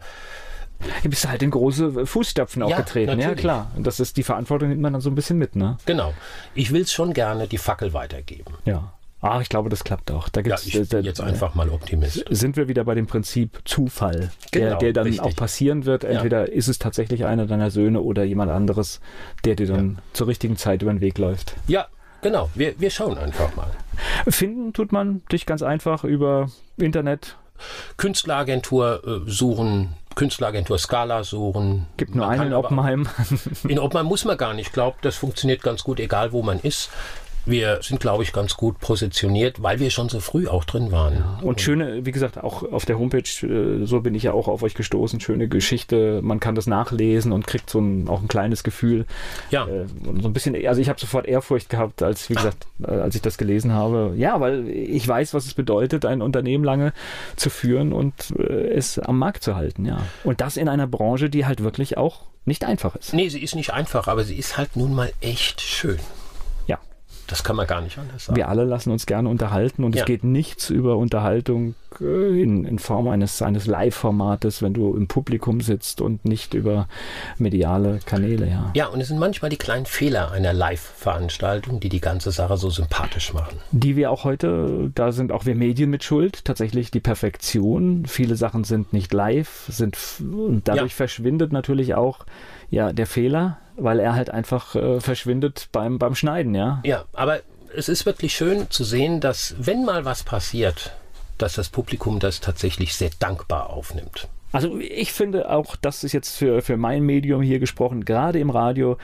[1.03, 3.09] Du bist halt in große Fußstapfen auch Ja, getreten.
[3.11, 3.39] Ja, natürlich.
[3.41, 3.71] klar.
[3.75, 5.77] Und das ist die Verantwortung, nimmt man dann so ein bisschen mit, ne?
[5.86, 6.13] Genau.
[6.55, 8.53] Ich will es schon gerne die Fackel weitergeben.
[8.65, 8.93] Ja.
[9.23, 10.29] Ah, ich glaube, das klappt auch.
[10.29, 12.25] Da Ja, gibt's, ich äh, bin jetzt einfach mal Optimist.
[12.32, 15.21] sind wir wieder bei dem Prinzip Zufall, der, Genau, der dann richtig.
[15.21, 16.03] auch passieren wird.
[16.03, 18.99] Entweder ist es tatsächlich einer deiner Söhne oder jemand anderes,
[19.45, 21.53] der dir dann zur richtigen Zeit über den Weg läuft.
[21.67, 21.86] Ja,
[22.23, 22.49] genau.
[22.55, 23.69] Wir, wir schauen einfach mal.
[24.27, 27.38] Finden tut man dich ganz einfach über Internet.
[27.97, 31.88] Künstleragentur äh, suchen, Künstleragentur Scala suchen.
[31.97, 33.07] Gibt nur Man einen in Oppenheim.
[33.68, 34.68] In Oppenheim muss man gar nicht.
[34.68, 36.89] Ich glaube, das funktioniert ganz gut, egal wo man ist.
[37.46, 41.24] Wir sind, glaube ich, ganz gut positioniert, weil wir schon so früh auch drin waren.
[41.42, 44.64] Und schöne, wie gesagt, auch auf der Homepage, äh, so bin ich ja auch auf
[44.64, 46.22] euch gestoßen, schöne Geschichte.
[46.22, 49.06] Man kann das nachlesen und kriegt so ein, auch ein kleines Gefühl.
[49.50, 49.68] Ja.
[49.68, 52.92] Äh, und so ein bisschen, also ich habe sofort Ehrfurcht gehabt, als, wie gesagt, äh,
[52.92, 54.14] als ich das gelesen habe.
[54.18, 56.94] Ja, weil ich weiß, was es bedeutet, ein Unternehmen lange
[57.36, 60.02] zu führen und es am Markt zu halten, ja.
[60.24, 63.14] Und das in einer Branche, die halt wirklich auch nicht einfach ist.
[63.14, 66.00] Nee, sie ist nicht einfach, aber sie ist halt nun mal echt schön.
[67.32, 68.36] Das kann man gar nicht anders sagen.
[68.36, 70.01] Wir alle lassen uns gerne unterhalten und Ja.
[70.01, 75.07] es geht nichts über Unterhaltung äh, in, in Form eines, eines Live-Formates, wenn du im
[75.07, 76.88] Publikum sitzt und nicht über
[77.39, 78.71] mediale Kanäle, ja.
[78.75, 82.69] Ja, und es sind manchmal die kleinen Fehler einer Live-Veranstaltung, die die ganze Sache so
[82.69, 83.57] sympathisch machen.
[83.71, 88.05] Die wir auch heute, da sind auch wir Medien mit schuld, tatsächlich die Perfektion.
[88.07, 90.95] Viele Sachen sind nicht live, sind und dadurch Ja.
[90.97, 92.25] verschwindet natürlich auch
[92.69, 96.82] ja der Fehler, weil er halt einfach äh, verschwindet beim, beim Schneiden, ja.
[96.86, 97.39] Ja, aber
[97.75, 100.91] es ist wirklich schön zu sehen, dass wenn mal was passiert,
[101.38, 104.27] dass das Publikum das tatsächlich sehr dankbar aufnimmt.
[104.51, 108.49] Also ich finde auch, das ist jetzt für, für mein Medium hier gesprochen, gerade im
[108.49, 108.97] Radio,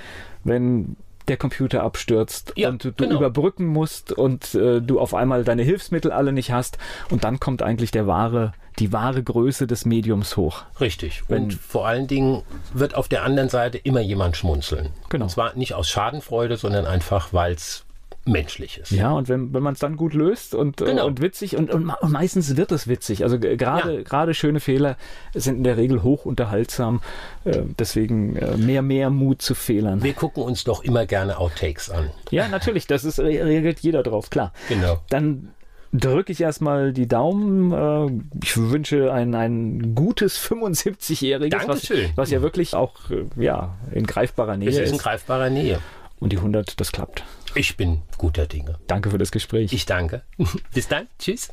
[0.43, 0.97] wenn
[1.28, 3.17] der Computer abstürzt Ja, und du genau.
[3.17, 6.78] überbrücken musst und äh, du auf einmal deine Hilfsmittel alle nicht hast
[7.09, 10.63] und dann kommt eigentlich der wahre, die wahre Größe des Mediums hoch.
[10.80, 11.23] Richtig.
[11.28, 14.89] Wenn- und vor allen Dingen wird auf der anderen Seite immer jemand schmunzeln.
[15.09, 15.25] Genau.
[15.25, 17.84] Und zwar nicht aus Schadenfreude, sondern einfach, weil es
[18.25, 18.89] Menschliches.
[18.89, 21.05] Ja, und wenn, wenn man es dann gut löst und, äh, Genau.
[21.07, 23.23] und witzig und, und, und meistens wird es witzig.
[23.23, 24.01] Also gerade Ja.
[24.03, 24.97] gerade schöne Fehler
[25.34, 26.99] sind in der Regel hoch unterhaltsam.
[27.45, 30.03] Äh, deswegen äh, mehr, mehr Mut zu Fehlern.
[30.03, 32.11] Wir gucken uns doch immer gerne Outtakes an.
[32.30, 34.51] Ja, natürlich, das ist, re- reagiert jeder drauf, klar.
[34.67, 34.99] Genau.
[35.09, 35.53] Dann
[35.94, 37.72] drücke ich erstmal die Daumen.
[37.72, 42.12] Äh, ich wünsche ein, ein gutes 75-Jähriges, was, Dankeschön.
[42.16, 44.92] was ja wirklich auch äh, ja, in greifbarer Nähe Es ist ist.
[44.94, 45.80] in greifbarer Nähe.
[46.20, 47.24] Und die 100, das klappt.
[47.56, 48.78] Ich bin guter Dinge.
[48.88, 49.72] Danke für das Gespräch.
[49.74, 50.24] Ich danke.
[50.74, 51.08] Bis dann.
[51.20, 51.50] Tschüss.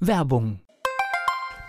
[0.00, 0.63] Werbung.